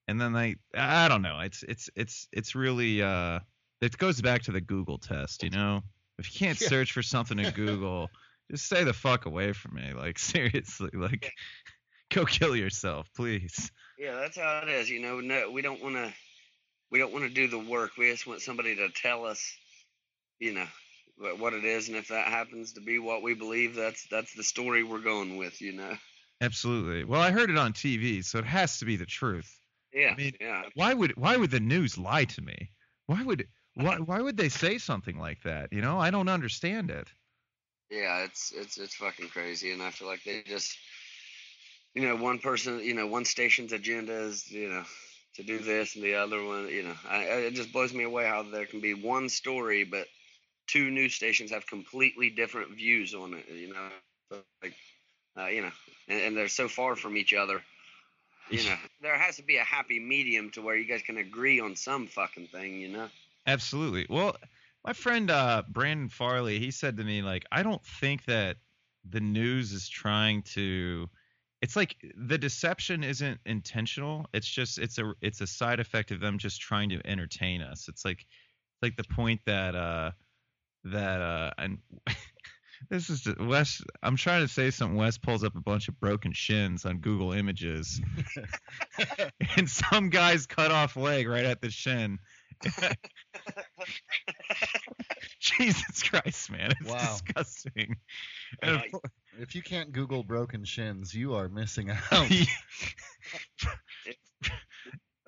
[0.08, 1.40] and then they, I don't know.
[1.40, 3.02] It's it's it's it's really.
[3.02, 3.40] uh
[3.82, 5.82] It goes back to the Google test, you know.
[6.20, 6.68] If you can't Yeah.
[6.70, 8.10] search for something in Google,
[8.50, 9.94] just stay the fuck away from me.
[9.94, 11.32] Like seriously, like
[12.18, 13.72] go kill yourself, please.
[13.98, 14.90] Yeah, that's how it is.
[14.90, 16.14] You know, no, we don't want to.
[16.90, 17.98] We don't want to do the work.
[17.98, 19.44] We just want somebody to tell us,
[20.40, 20.66] you know,
[21.18, 24.34] what, what it is, and if that happens to be what we believe, that's that's
[24.34, 25.62] the story we're going with.
[25.62, 25.94] You know.
[26.42, 27.04] Absolutely.
[27.04, 29.52] Well, I heard it on TV, so it has to be the truth.
[29.92, 30.12] Yeah.
[30.12, 30.64] I mean, yeah.
[30.76, 32.70] why would why would the news lie to me?
[33.08, 35.74] Why would why why would they say something like that?
[35.74, 37.08] You know, I don't understand it.
[37.90, 40.76] Yeah, it's it's it's fucking crazy, and I feel like they just,
[41.96, 44.84] you know, one person, you know, one station's agenda is, you know,
[45.36, 48.26] to do this, and the other one, you know, I, it just blows me away
[48.26, 50.08] how there can be one story, but
[50.68, 53.46] two news stations have completely different views on it.
[53.50, 54.74] You know, like,
[55.38, 55.72] uh, you know,
[56.08, 57.62] and, and they're so far from each other.
[58.50, 61.60] You know, there has to be a happy medium to where you guys can agree
[61.60, 62.80] on some fucking thing.
[62.80, 63.10] You know.
[63.46, 64.06] Absolutely.
[64.10, 64.36] Well,
[64.86, 68.58] my friend uh, Brandon Farley, he said to me like, I don't think that
[69.10, 71.10] the news is trying to
[71.62, 74.28] it's like the deception isn't intentional.
[74.34, 77.88] It's just it's a it's a side effect of them just trying to entertain us.
[77.88, 80.12] It's like it's like the point that uh
[80.86, 81.80] that uh and
[82.90, 83.82] this is Wes.
[84.04, 84.98] I'm trying to say something.
[84.98, 88.00] Wes pulls up a bunch of broken shins on Google Images,
[89.58, 92.20] and some guy's cut off leg right at the shin.
[95.58, 96.98] Jesus Christ, man, it's Wow.
[96.98, 97.96] disgusting.
[98.62, 98.92] And Right.
[99.40, 102.30] If you can't Google broken shins, you are missing out.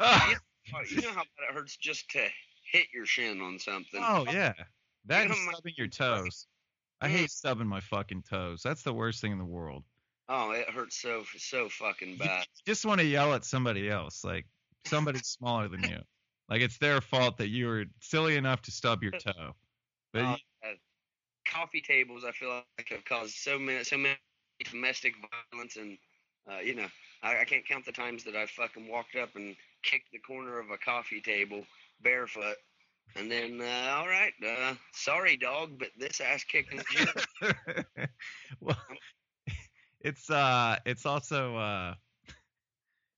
[0.02, 0.34] Oh,
[0.90, 2.26] you know how bad it hurts just to
[2.72, 4.02] hit your shin on something.
[4.02, 4.54] oh yeah,
[5.06, 6.48] that You and know stubbing your toes.
[7.02, 7.12] I mm.
[7.12, 8.62] hate stubbing my fucking toes.
[8.64, 9.84] That's the worst thing in the world.
[10.30, 12.24] Oh, it hurts so so fucking bad.
[12.24, 12.46] You bad.
[12.66, 14.46] just want to yell at somebody else, like
[14.86, 16.00] somebody smaller than you.
[16.50, 19.54] Like it's their fault that you were silly enough to stub your toe.
[20.64, 20.74] Uh,
[21.46, 24.18] coffee tables, I feel like have caused so many so many
[24.72, 25.14] domestic
[25.52, 25.98] violence, and
[26.50, 26.88] uh, you know,
[27.22, 30.60] I, I can't count the times that I fucking walked up and kicked the corner
[30.60, 31.64] of a coffee table
[32.02, 32.56] barefoot.
[33.16, 36.82] And then, uh, all right, uh, sorry, dog, but this ass kicking
[38.62, 38.78] well,
[40.02, 41.94] it's uh, it's also uh,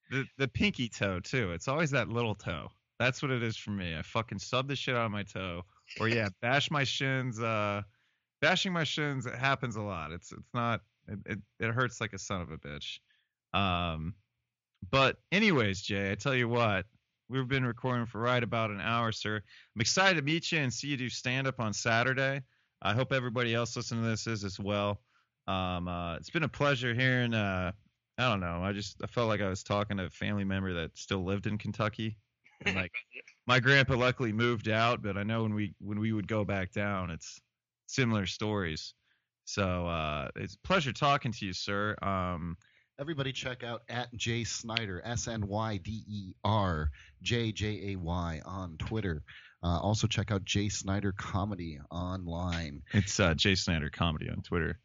[0.10, 1.52] the the pinky toe too.
[1.52, 2.70] It's always that little toe.
[3.00, 3.96] That's what it is for me.
[3.98, 5.64] I fucking sub the shit out of my toe,
[6.00, 7.40] or yeah, bash my shins.
[7.40, 7.82] Uh,
[8.42, 10.12] bashing my shins it happens a lot.
[10.12, 13.00] It's it's not it it, it hurts like a son of a bitch.
[13.54, 14.16] Um,
[14.90, 16.86] but anyways, Jay, I tell you what.
[17.30, 19.38] We've been recording for right about an hour, sir.
[19.38, 22.42] I'm excited to meet you and see you do stand up on Saturday.
[22.82, 25.00] I hope everybody else listening to this is as well.
[25.48, 27.34] Um, uh, it's been a pleasure hearing.
[27.34, 27.72] Uh,
[28.18, 28.62] I don't know.
[28.64, 31.48] I just I felt like I was talking to a family member that still lived
[31.48, 32.18] in Kentucky.
[32.66, 32.92] And like
[33.48, 36.72] my grandpa luckily moved out, but I know when we when we would go back
[36.72, 37.40] down, it's
[37.88, 38.94] similar stories.
[39.46, 41.96] So uh, it's a pleasure talking to you, sir.
[42.02, 42.58] Um,
[43.02, 46.92] Everybody check out at Jay Snyder, S N Y D E R
[47.24, 49.24] J J A Y on Twitter.
[49.64, 52.84] Uh, also check out Jay Snyder Comedy online.
[52.94, 54.78] it's uh, Jay Snyder Comedy on Twitter.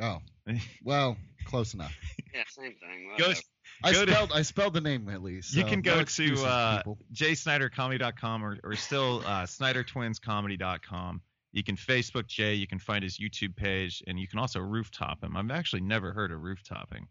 [0.00, 0.18] Oh,
[0.82, 1.94] well, close enough.
[2.34, 3.10] yeah, same thing.
[3.18, 3.40] Go whatever.
[3.82, 5.54] I Go to- spelled I spelled the name at least.
[5.54, 6.98] You so can go excuses, to uh, people.
[7.12, 11.20] jsnydercomedy.com or, or still uh, snydertwinscomedy.com.
[11.52, 12.54] You can Facebook Jay.
[12.54, 15.36] You can find his YouTube page, and you can also rooftop him.
[15.36, 17.06] I've actually never heard of rooftopping.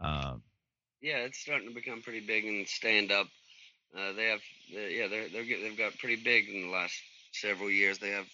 [0.00, 0.36] Uh,
[1.00, 3.26] yeah, it's starting to become pretty big in stand up.
[3.96, 4.40] Uh, they have,
[4.74, 6.94] uh, yeah, they're, they're they've got pretty big in the last
[7.32, 7.98] several years.
[7.98, 8.26] They have,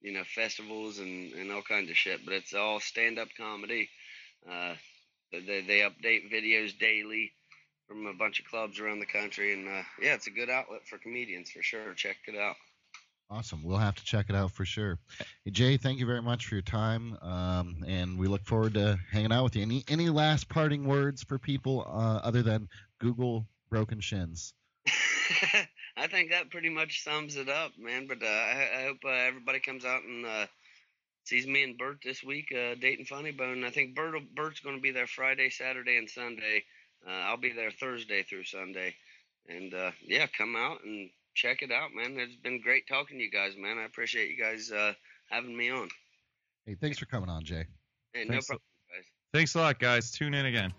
[0.00, 2.24] you know, festivals and and all kinds of shit.
[2.24, 3.88] But it's all stand up comedy.
[4.50, 4.74] Uh,
[5.32, 7.32] they they update videos daily
[7.86, 10.86] from a bunch of clubs around the country, and uh, yeah, it's a good outlet
[10.86, 11.94] for comedians for sure.
[11.94, 12.56] Check it out.
[13.30, 13.62] Awesome.
[13.62, 14.98] We'll have to check it out for sure.
[15.44, 18.98] Hey, Jay, thank you very much for your time, um, and we look forward to
[19.10, 19.62] hanging out with you.
[19.62, 22.68] Any any last parting words for people uh, other than
[22.98, 24.54] Google broken shins?
[25.96, 28.06] I think that pretty much sums it up, man.
[28.06, 30.24] But uh, I, I hope uh, everybody comes out and
[31.28, 33.62] sees me and Bert this week, uh, Dayton Funny Bone.
[33.64, 36.64] I think Bert Bert's going to be there Friday, Saturday, and Sunday.
[37.06, 38.94] Uh, I'll be there Thursday through Sunday,
[39.48, 42.18] and uh, yeah, come out and check it out, man.
[42.18, 43.78] It's been great talking to you guys, man.
[43.78, 44.94] I appreciate you guys uh,
[45.30, 45.88] having me on.
[46.66, 47.66] Hey, thanks for coming on, Jay.
[48.12, 48.58] Hey, no problem,
[48.92, 49.04] guys.
[49.32, 50.10] thanks a lot, guys.
[50.10, 50.72] Tune in again.